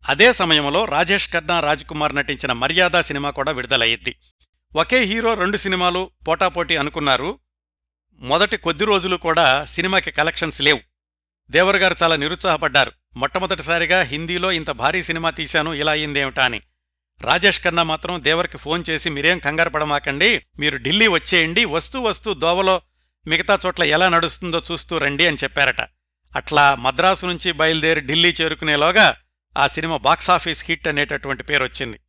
[0.09, 4.17] అదే సమయంలో రాజేష్ ఖన్నా రాజ్కుమార్ నటించిన మర్యాద సినిమా కూడా విడుదలయ్యింది.
[4.77, 7.39] ఒకే హీరో రెండు సినిమాలు పోటాపోటీ అనుకున్నారు.
[8.13, 10.81] మొదటి కొద్ది రోజులు కూడా సినిమాకి కలెక్షన్స్ లేవు.
[11.51, 12.93] దేవర్ గారు చాలా నిరుత్సాహపడ్డారు.
[13.17, 16.61] మొట్టమొదటిసారిగా హిందీలో ఇంత భారీ సినిమా తీశాను ఇలా అయిందేమిటా అని.
[17.21, 22.83] రాజేష్ ఖన్నా మాత్రం దేవర్కి ఫోన్ చేసి మీరేం కంగారు పడమాకండి మీరు ఢిల్లీ వచ్చేయండి వస్తూ వస్తూ దోవలో
[23.27, 25.81] మిగతా చోట్ల ఎలా నడుస్తుందో చూస్తూ రండి అని చెప్పారట.
[26.37, 29.17] అట్లా మద్రాసు నుంచి బయలుదేరి ఢిల్లీ చేరుకునేలోగా
[29.59, 32.01] ఆ సినిమా బాక్సాఫీస్ హిట్ అనేటటువంటి పేరు వచ్చింది.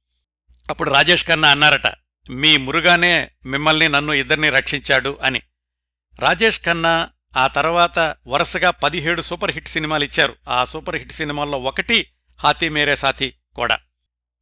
[0.69, 1.93] అప్పుడు రాజేష్ ఖన్నా అన్నారట
[2.29, 5.41] మీ మురుగానే మిమ్మల్ని నన్ను ఇద్దరిని రక్షించాడు అని.
[6.19, 10.35] రాజేష్ ఖన్నా ఆ తర్వాత వరుసగా పదిహేడు సూపర్ హిట్ సినిమాలు ఇచ్చారు.
[10.49, 12.07] ఆ సూపర్ హిట్ సినిమాల్లో ఒకటి
[12.43, 13.79] హాతీ మేరే సాథీ కూడా.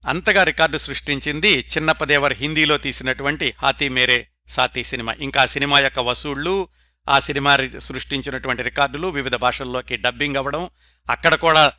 [0.07, 6.67] అంతగా రికార్డు సృష్టించింది చిన్నప్పదేవర్ హిందీలో తీసినటువంటి హాతీ మేరే సాతీ సినిమా ఇంకా సినిమా యొక్క వసూళ్ళు
[7.09, 10.69] ఆ సినిమా సృష్టించినటువంటి రికార్డులు వివిధ భాషల్లోకి డబ్బింగ్ అవ్వడం
[11.09, 11.73] అక్కడ కూడా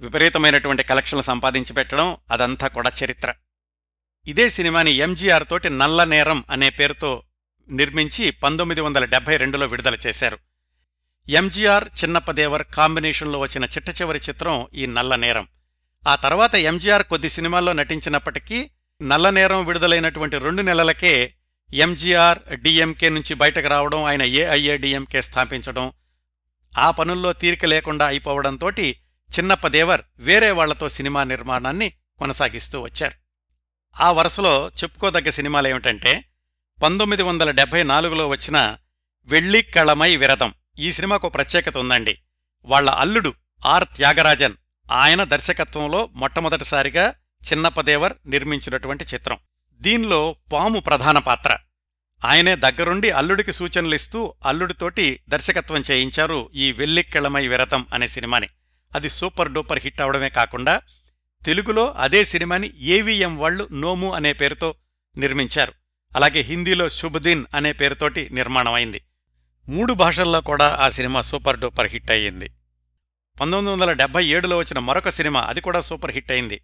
[0.00, 3.34] విపరీతమైనటువంటి కలెక్షన్లు సంపాదించి పెట్టడం అదంతా కూడా చరిత్ర.
[4.26, 7.22] ఇదే సినిమాని ఎంజీఆర్ తోటి నల్ల నేరం అనే పేరుతో
[7.70, 10.38] నిర్మించి పంతొమ్మిది వందల డెబ్బై రెండులో విడుదల చేశారు.
[11.28, 15.48] ఎంజీఆర్ చిన్నప్పదేవర్ కాంబినేషన్లో వచ్చిన చిట్ట చివరి చిత్రం ఈ నల్ల నేరం.
[16.08, 18.70] ఆ తర్వాత ఎంజీఆర్ కొద్ది సినిమాల్లో నటించినప్పటికీ
[19.02, 21.34] నల్ల నేరం విడుదలైనటువంటి రెండు నెలలకే
[21.72, 25.92] ఎంజీఆర్ డిఎంకే నుంచి బయటకు రావడం ఆయన ఏఐఏడిఎంకే స్థాపించడం
[26.78, 29.00] ఆ పనుల్లో తీరిక లేకుండా అయిపోవడంతోటి
[29.38, 33.14] చిన్నప్పదేవర్ వేరే వాళ్ళతో సినిమా నిర్మాణాన్ని కొనసాగిస్తూ వచ్చారు.
[34.00, 36.24] ఆ వరుసలో చెప్పుకోదగ్గ సినిమాలేమిటంటే
[36.82, 38.76] పంతొమ్మిది వందల డెబ్బై నాలుగులో వచ్చిన
[39.26, 42.18] వెళ్ళి కళమై విరతం ఈ సినిమాకు ప్రత్యేకత ఉందండి.
[42.64, 43.34] వాళ్ళ అల్లుడు
[43.66, 44.54] ఆర్ త్యాగరాజన్
[44.92, 47.14] ఆయన దర్శకత్వంలో మొట్టమొదటిసారిగా
[47.52, 49.38] చిన్నప్పదేవర్ నిర్మించినటువంటి చిత్రం.
[49.80, 51.58] దీనిలో పాము ప్రధాన పాత్ర.
[52.24, 58.48] ఆయనే దగ్గరుండి అల్లుడికి సూచనలిస్తూ అల్లుడితోటి దర్శకత్వం చేయించారు ఈ వెల్లిక్కిళమై విరతం అనే సినిమాని.
[58.94, 60.82] అది సూపర్ డూపర్ హిట్ అవడమే కాకుండా
[61.44, 64.74] తెలుగులో అదే సినిమాని ఏవిఎం వాళ్ళు నోము అనే పేరుతో
[65.16, 65.72] నిర్మించారు.
[66.16, 69.02] అలాగే హిందీలో శుభదిన్ అనే పేరుతోటి నిర్మాణమైంది.
[69.68, 72.48] మూడు భాషల్లో కూడా ఆ సినిమా సూపర్ డూపర్ హిట్ అయ్యింది.
[73.40, 76.60] పంతొమ్మిది వందల డెబ్బై ఏడులో వచ్చిన మరొక సినిమా అది కూడా సూపర్ హిట్ అయింది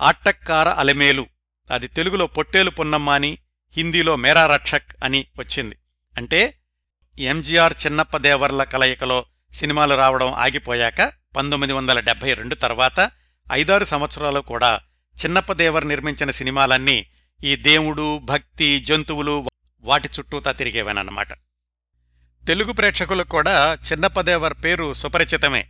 [0.00, 1.26] ఆట్టక్కార అలమేలు
[1.70, 3.38] అది తెలుగులో పొట్టేలు పున్నమ్మ అని
[3.76, 5.78] హిందీలో మేరా రక్షక్ అని వచ్చింది.
[6.16, 6.58] అంటే
[7.18, 13.10] ఎంజీఆర్ చిన్నప్ప దేవర్ల కలయికలో సినిమాలు రావడం ఆగిపోయాక పంతొమ్మిది వందల డెబ్బై రెండు తర్వాత
[13.52, 14.80] ఐదారు సంవత్సరాలు కూడా
[15.24, 17.06] చిన్నప్ప దేవర్ నిర్మించిన సినిమాలన్నీ
[17.44, 19.48] ఈ దేవుడు భక్తి జంతువులు
[19.80, 21.32] వాటి చుట్టూతా తిరిగేవనమాట
[22.46, 25.68] తెలుగు ప్రేక్షకులకు కూడా చిన్నప్పదేవర్ పేరు సుపరిచితమే.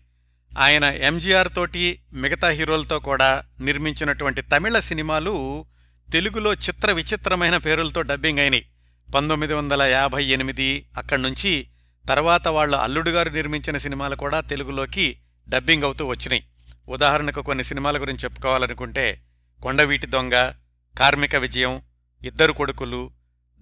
[0.58, 5.66] ఆయన ఎంజీఆర్ తోటి మిగతా హీరోలతో కూడా నిర్మించినటువంటి తమిళ సినిమాలు
[6.12, 8.66] తెలుగులో చిత్ర విచిత్రమైన పేరులతో డబ్బింగ్ అయినాయి.
[9.14, 11.68] పంతొమ్మిది వందల యాభై ఎనిమిది అక్కడి నుంచి
[12.08, 16.44] తర్వాత వాళ్ళ అల్లుడుగారు నిర్మించిన సినిమాలు కూడా తెలుగులోకి డబ్బింగ్ అవుతూ వచ్చినాయి.
[16.88, 19.22] ఉదాహరణకు కొన్ని సినిమాల గురించి చెప్పుకోవాలనుకుంటే
[19.62, 20.52] కొండవీటి దొంగ
[20.98, 21.82] కార్మిక విజయం
[22.24, 23.10] ఇద్దరు కొడుకులు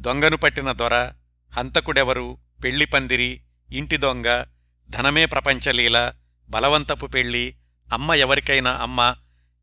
[0.01, 0.95] దొంగను పట్టిన దొర
[1.53, 3.40] హంతకుడెవరు పెళ్ళి పందిరి
[3.72, 4.45] ఇంటి దొంగ
[4.90, 6.12] ధనమే ప్రపంచలీల
[6.51, 7.57] బలవంతపు పెళ్ళి
[7.93, 9.16] అమ్మ ఎవరికైనా అమ్మ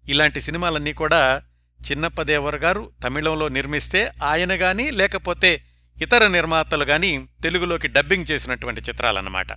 [0.10, 1.44] ఇలాంటి సినిమాలన్నీ కూడా
[1.92, 5.66] చిన్నప్పదేవర్ గారు తమిళంలో నిర్మిస్తే ఆయన గాని లేకపోతే
[6.02, 9.48] ఇతర నిర్మాతలు గాని తెలుగులోకి డబ్బింగ్ చేసినటువంటి చిత్రాలన్నమాట.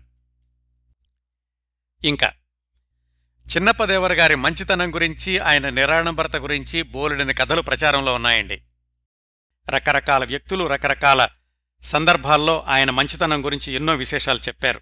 [2.04, 2.32] ఇంకా
[3.56, 8.62] చిన్నప్పదేవర్ గారి మంచితనం గురించి ఆయన నిరాడంబరత గురించి బోలెడని కథలు ప్రచారంలో ఉన్నాయండి.
[9.68, 11.28] రకరకాల వ్యక్తులు రకరకాల
[11.82, 14.80] సందర్భాల్లో ఆయన మంచితనం గురించి ఎన్నో విశేషాలు చెప్పారు.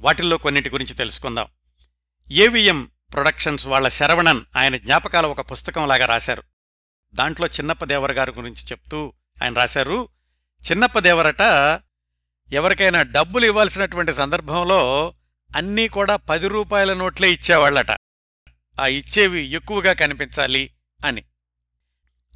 [0.00, 1.46] వాటిల్లో కొన్నిటి గురించి తెలుసుకుందాం.
[2.30, 6.42] ఏవిఎం ప్రొడక్షన్స్ వాళ్ళ శరవణన్ ఆయన జ్ఞాపకాల ఒక పుస్తకంలాగా రాశారు.
[7.14, 9.12] దాంట్లో చిన్నప్పదేవర్ గారి గురించి చెప్తూ
[9.42, 10.08] ఆయన రాశారు.
[10.70, 11.40] చిన్నప్పదేవరట
[12.52, 15.14] ఎవరికైనా డబ్బులు ఇవ్వాల్సినటువంటి సందర్భంలో
[15.56, 17.90] అన్నీ కూడా పది రూపాయల నోట్లే ఇచ్చేవాళ్ళట
[18.80, 20.70] ఆ ఇచ్చేవి ఎక్కువగా కనిపించాలి
[21.06, 21.24] అని.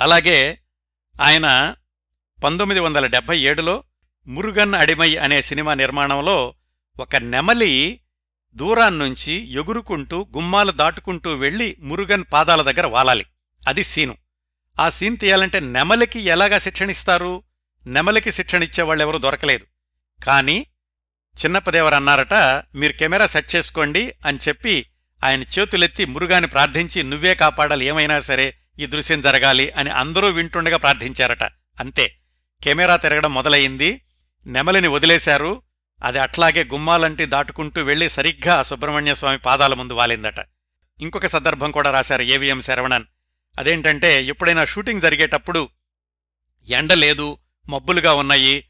[0.03, 0.61] అలాగే
[1.23, 1.77] ఆయన
[2.45, 3.85] పంతొమ్మిది వందల డెబ్బై ఏడులో
[4.27, 6.55] మురుగన్ అడిమై అనే సినిమా నిర్మాణంలో
[7.01, 8.01] ఒక నెమలి
[8.57, 13.27] దూరాన్నుంచి ఎగురుకుంటూ గుమ్మాలు దాటుకుంటూ వెళ్ళి మురుగన్ పాదాల దగ్గర వాలాలి.
[13.69, 14.17] అది సీను.
[14.81, 17.43] ఆ సీన్ తీయాలంటే నెమలికి ఎలాగా శిక్షణిస్తారు?
[17.87, 19.67] నెమలికి శిక్షణిచ్చేవాళ్ళెవరూ దొరకలేదు.
[20.25, 20.67] కాని
[21.45, 22.35] చిన్నప్పదేవరన్నారట
[22.75, 24.87] మీరు కెమెరా సెట్ చేసుకోండి అని చెప్పి
[25.25, 31.43] ఆయన చేతులెత్తి మురుగాని ప్రార్థించి నువ్వే కాపాడాలి ఏమైనా సరే ఈ దృశ్యం జరగాలి అని అందరూ వింటుండగా ప్రార్థించారట.
[31.81, 32.19] అంతే.
[32.65, 34.03] కెమెరా తిరగడం మొదలయింది
[34.47, 35.63] నెమలిని వదిలేశారు.
[36.03, 40.35] అది అట్లాగే గుమ్మాలంటి దాటుకుంటూ వెళ్ళి సరిగ్గా సుబ్రహ్మణ్య స్వామి పాదాల ముందు వాలిందట.
[41.01, 43.05] ఇంకొక సందర్భం కూడా రాశారు ఏవిఎం శరవణన్.
[43.59, 45.69] అదేంటంటే ఎప్పుడైనా షూటింగ్ జరిగేటప్పుడు
[46.69, 47.39] ఎండ లేదు
[47.69, 48.65] మబ్బులుగా ఉన్నాయి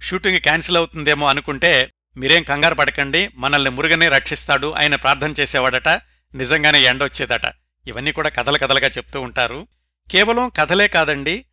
[0.00, 5.88] షూటింగ్ క్యాన్సిల్ అవుతుందేమో అనుకుంటే మీరేం కంగారు పడకండి మనల్ని మురుగనే రక్షిస్తాడు ఆయన ప్రార్థన చేసేవాడట
[6.34, 7.52] నిజంగానే ఎండ వచ్చేదట.
[7.86, 9.66] ఇవన్నీ కూడా కథలు కథలుగా చెప్తూ ఉంటారు.
[10.10, 11.44] కేవలం కథలే కాదండి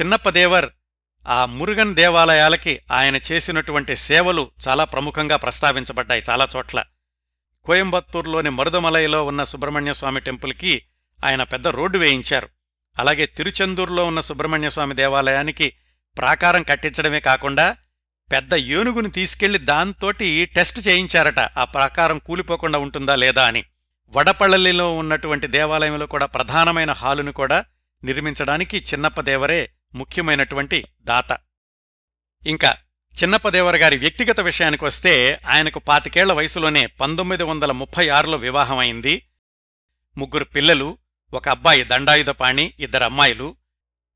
[0.00, 0.70] చిన్నప్పదేవర్
[1.28, 6.84] ఆ మురుగన్ దేవాలయాలకి ఆయన చేసినటువంటి సేవలు చాలా ప్రముఖంగా ప్రస్తావించబడ్డాయి చాలా చోట్ల.
[7.64, 10.82] కోయంబత్తూరులోని మరుదమలైలో ఉన్న సుబ్రహ్మణ్య స్వామి టెంపుల్కి
[11.24, 12.48] ఆయన పెద్ద రోడ్డు వేయించారు.
[12.98, 15.72] అలాగే తిరుచెందూరులో ఉన్న సుబ్రహ్మణ్య స్వామి దేవాలయానికి
[16.18, 17.76] ప్రాకారం కట్టించడమే కాకుండా
[18.32, 23.64] పెద్ద ఏనుగుని తీసుకెళ్ళి దాంతోటి టెస్ట్ చేయించారట ఆ ప్రాకారం కూలిపోకుండా ఉంటుందా లేదా అని.
[24.08, 27.64] వడపళ్ళలిలో ఉన్నటువంటి దేవాలయంలో కూడా ప్రధానమైన హాలును కూడా
[28.04, 31.38] నిర్మించడానికి చిన్నప్పదేవరే ముఖ్యమైనటువంటి దాత.
[32.46, 32.76] ఇంకా
[33.22, 39.26] చిన్నప్పదేవర గారి వ్యక్తిగత విషయానికొస్తే ఆయనకు పాతికేళ్ళ వయసులోనే పంతొమ్మిది వందల ముప్పై ఆరులో వివాహమైంది.
[40.18, 40.98] ముగ్గురు పిల్లలు
[41.34, 43.56] ఒక అబ్బాయి దండాయుధపాణి ఇద్దరు అమ్మాయిలు.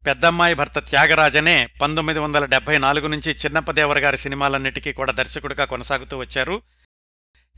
[0.07, 6.63] పెద్దమ్మాయి భర్త త్యాగరాజనే పంతొమ్మిది వందల డెబ్బై నాలుగు నుంచి చిన్నప్పదేవర గారి సినిమాలన్నిటికీ కూడా దర్శకుడిగా కొనసాగుతూ వచ్చారు.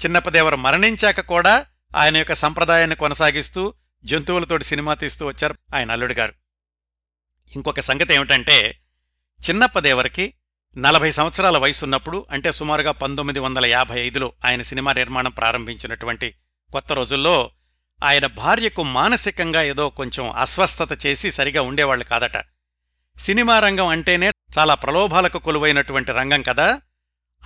[0.04, 1.66] చిన్నప్పదేవర మరణించాక కూడా
[1.96, 6.34] ఆయన యొక్క సంప్రదాయాన్ని కొనసాగిస్తూ జంతువులతోటి సినిమా తీస్తూ వచ్చారు ఆయన అల్లుడు గారు.
[7.56, 8.80] ఇంకొక సంగతి ఏమిటంటే
[9.50, 10.34] చిన్నప్పదేవరికి
[10.78, 16.34] నలభై సంవత్సరాల వయసున్నప్పుడు అంటే సుమారుగా పంతొమ్మిది వందల యాభై ఐదులో ఆయన సినిమా నిర్మాణం ప్రారంభించినటువంటి
[16.72, 17.50] కొత్త రోజుల్లో
[18.04, 22.44] ఆయన భార్యకు మానసికంగా ఏదో కొంచెం అస్వస్థత చేసి సరిగా ఉండేవాళ్ళు కాదట.
[23.18, 26.80] సినిమా రంగం అంటేనే చాలా ప్రలోభాలకు కొలువైనటువంటి రంగం కదా.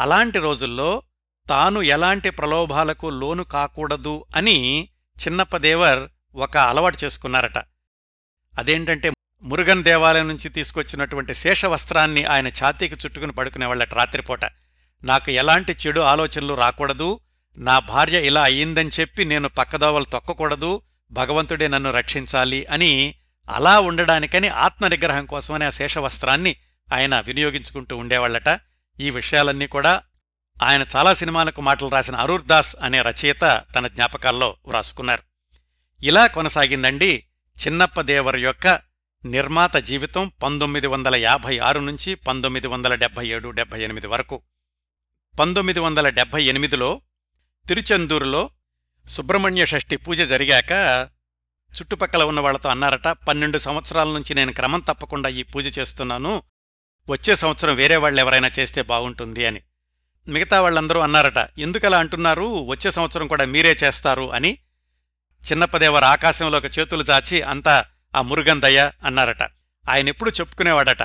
[0.01, 1.03] అలాంటి రోజుల్లో
[1.49, 4.89] తాను ఎలాంటి ప్రలోభాలకు లోను కాకూడదు అని
[5.27, 7.59] చిన్నప్పదేవర్ ఒక అలవాటు చేసుకున్నారట.
[8.59, 9.13] అదేంటంటే
[9.43, 14.45] మురుగన్ దేవాలయం నుంచి తీసుకొచ్చినటువంటి శేషవస్త్రాన్ని ఆయన ఛాతీకి చుట్టుకుని పడుకునేవాళ్ళట రాత్రిపూట.
[15.05, 17.21] నాకు ఎలాంటి చెడు ఆలోచనలు రాకూడదు.
[17.59, 20.83] నా భార్య ఇలా అయ్యిందని చెప్పి నేను పక్కదోవలు తొక్కకూడదు.
[21.11, 23.15] భగవంతుడే నన్ను రక్షించాలి అని
[23.51, 26.57] అలా ఉండడానికని ఆత్మనిగ్రహం కోసమని ఆ శేషవస్త్రాన్ని
[26.95, 28.61] ఆయన వినియోగించుకుంటూ ఉండేవాళ్ళట
[29.01, 30.03] ఈ విషయాలన్నీ కూడా
[30.63, 35.23] ఆయన చాలా సినిమాలకు మాటలు రాసిన అరూర్ దాస్ అనే రచయిత తన జ్ఞాపకాల్లో వ్రాసుకున్నారు.
[36.03, 37.25] ఇలా కొనసాగిందండి
[37.67, 38.86] చిన్నప్ప దేవర్ యొక్క
[39.31, 44.43] నిర్మాత జీవితం పంతొమ్మిది వందల యాభై ఆరు నుంచి పంతొమ్మిది వందల డెబ్బై ఏడు డెబ్బై ఎనిమిది వరకు.
[45.41, 47.01] పంతొమ్మిది వందల డెబ్బై ఎనిమిదిలో
[47.69, 48.51] తిరుచెందూరులో
[49.09, 50.73] సుబ్రహ్మణ్య షష్ఠి పూజ జరిగాక
[51.75, 56.43] చుట్టుపక్కల ఉన్న వాళ్ళతో అన్నారట పన్నెండు సంవత్సరాల నుంచి నేను క్రమం తప్పకుండా ఈ పూజ చేస్తున్నాను.
[57.09, 59.61] వచ్చే సంవత్సరం వేరే వాళ్ళు ఎవరైనా చేస్తే బాగుంటుంది అని.
[60.29, 62.65] మిగతా వాళ్ళందరూ అన్నారట ఎందుకలా అంటున్నారు?
[62.65, 64.59] వచ్చే సంవత్సరం కూడా మీరే చేస్తారు అని.
[65.51, 67.85] చిన్నప్పదేవర్ ఆకాశంలోకి చేతులు చాచి అంతా
[68.17, 69.43] ఆ మురుగందయ్య అన్నారట.
[69.91, 71.03] ఆయనెప్పుడు చెప్పుకునేవాడట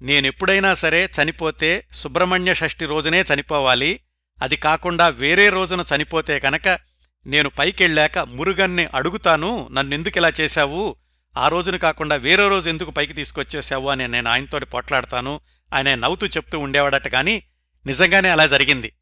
[0.00, 4.00] నేనెప్పుడైనా సరే చనిపోతే సుబ్రహ్మణ్య షష్ఠి రోజునే చనిపోవాలి.
[4.42, 6.78] అది కాకుండా వేరే రోజున చనిపోతే కనుక
[7.26, 10.96] నేను పైకెళ్ళాక మురుగన్ని అడుగుతాను నన్నెందుకిలా చేశావు?
[11.36, 13.90] ఆ రోజున కాకుండా వేరే రోజు ఎందుకు పైకి తీసుకొచ్చేశావు?
[13.90, 15.40] అని నేను ఆయనతోటి పోట్లాడతాను
[15.74, 17.42] ఆయన నవ్వుతూ చెప్తూ ఉండేవాడట కానీ
[17.86, 18.92] నిజంగానే అలా జరిగింది.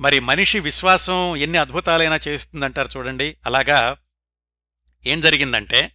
[0.00, 3.36] మరి మనిషి విశ్వాసం ఎన్ని అద్భుతాలైనా చేస్తుందంటారు చూడండి.
[3.46, 3.96] అలాగా
[5.06, 5.92] ఏం జరిగిందంటే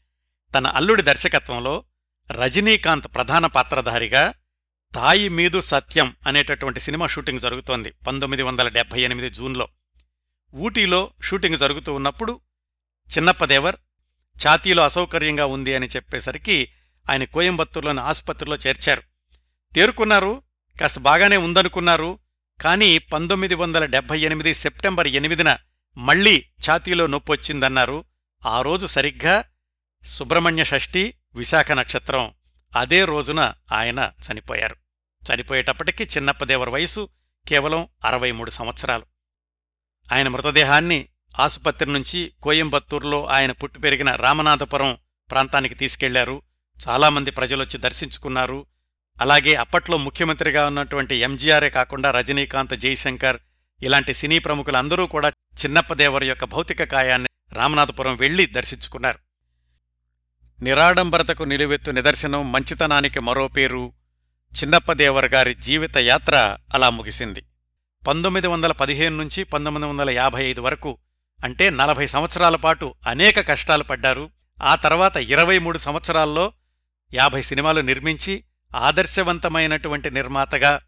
[0.53, 1.83] తన అల్లుడి దర్శకత్వంలో
[2.31, 4.33] రజనీకాంత్ ప్రధాన పాత్రధారిగా
[4.95, 9.67] తాయి మీదు సత్యం అనేటటువంటి సినిమా షూటింగ్ జరుగుతోంది పంతొమ్మిది వందల డెబ్బై ఎనిమిది జూన్లో.
[10.55, 12.41] ఊటీలో షూటింగ్ జరుగుతూ ఉన్నప్పుడు
[13.17, 13.75] చిన్నప్పదేవర్
[14.47, 16.71] ఛాతీలో అసౌకర్యంగా ఉంది అని చెప్పేసరికి
[17.11, 19.03] ఆయన కోయంబత్తూరులోని ఆసుపత్రిలో చేర్చారు.
[19.73, 20.43] తేరుకున్నారు
[20.81, 22.19] కాస్త బాగానే ఉందనుకున్నారు
[22.61, 25.57] కానీ పంతొమ్మిది వందల డెబ్బై ఎనిమిది సెప్టెంబర్ ఎనిమిదిన
[25.97, 28.05] మళ్ళీ ఛాతీలో నొప్పొచ్చిందన్నారు.
[28.45, 29.43] ఆ రోజు సరిగ్గా
[30.03, 32.33] సుబ్రహ్మణ్య షష్ఠి విశాఖ నక్షత్రం.
[32.75, 34.75] అదే రోజున ఆయన చనిపోయారు.
[35.25, 37.09] చనిపోయేటప్పటికి చిన్నప్పదేవర వయసు
[37.47, 39.05] కేవలం అరవై మూడు సంవత్సరాలు.
[40.13, 44.97] ఆయన మృతదేహాన్ని ఆసుపత్రి నుంచి కోయంబత్తూరులో ఆయన పుట్టి పెరిగిన రామనాథపురం
[45.31, 46.41] ప్రాంతానికి తీసుకెళ్ళారు.
[46.89, 48.65] చాలామంది ప్రజలొచ్చి దర్శించుకున్నారు.
[49.21, 53.37] అలాగే అప్పట్లో ముఖ్యమంత్రిగా ఉన్నటువంటి ఎంజీఆరే కాకుండా రజనీకాంత్ జయశంకర్
[53.83, 59.26] ఇలాంటి సినీ ప్రముఖులందరూ కూడా చిన్నప్పదేవర్ యొక్క భౌతిక కాయాన్ని రామనాథపురం వెళ్ళి దర్శించుకున్నారు.
[60.61, 63.93] నిరాడంబరతకు నిలువెత్తు నిదర్శనం మంచితనానికి మరో పేరు
[64.53, 67.41] చిన్నప్పదేవర్ గారి జీవిత యాత్ర అలా ముగిసింది.
[68.07, 70.97] పంతొమ్మిది వందల పదిహేను నుంచి పంతొమ్మిది వందల యాభై ఐదు వరకు
[71.43, 74.29] అంటే నలభై సంవత్సరాల పాటు అనేక కష్టాలు పడ్డారు.
[74.61, 76.53] ఆ తర్వాత ఇరవై మూడు సంవత్సరాల్లో
[77.13, 78.43] యాభై సినిమాలు నిర్మించి
[78.75, 80.79] ఆదర్శవంతమైనటువంటి నిర్మాతగా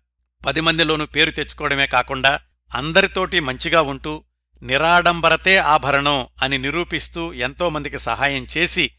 [0.45, 2.39] పది మందిలోనూ పేరు తెచ్చుకోవడమే కాకుండా
[2.75, 4.23] అందరితోటి మంచిగా ఉంటూ
[4.61, 8.91] నిరాడంబరతే ఆభరణం అని నిరూపిస్తూ ఎంతోమందికి సహాయం చేసి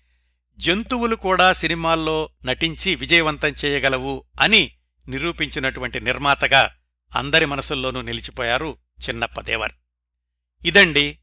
[0.60, 4.72] జంతువులు కూడా సినిమాల్లో నటించి విజయవంతం చేయగలవు అని
[5.08, 6.76] నిరూపించినటువంటి నిర్మాతగా
[7.16, 9.72] అందరి మనసుల్లోనూ నిలిచిపోయారు చిన్నప్పదేవర్.
[10.64, 11.18] ఇదండి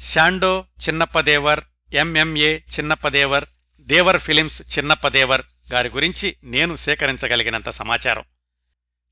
[0.00, 1.60] Sandow Chinnappadevar
[1.92, 3.44] MMA Chinnappadevar
[3.80, 8.24] Devar films Chinnappadevar గారి గురించి నేను సేకరించగలిగినంత సమాచారం.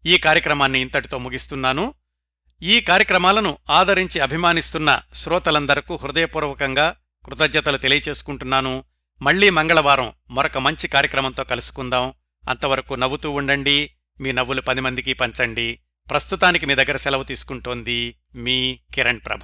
[0.07, 1.95] ఈ కార్యక్రమాన్ని ఇంతటితో ముగిస్తున్నాను.
[2.63, 8.85] ఈ కార్యక్రమాలను ఆదరించి అభిమానిస్తున్న శ్రోతలందరకు హృదయపూర్వకంగా కృతజ్ఞతలు తెలియచేసుకుంటున్నాను.
[9.23, 12.13] మళ్ళీ మంగళవారం మరొక మంచి కార్యక్రమంతో కలుసుకుందాం.
[12.49, 13.91] అంతవరకు నవ్వుతూ ఉండండి.
[14.21, 15.79] మీ నవ్వులు పది మందికి పంచండి.
[16.11, 19.41] ప్రస్తుతానికి మీ దగ్గర సెలవు తీసుకుంటోంది మీ కిరణ్ ప్రభ.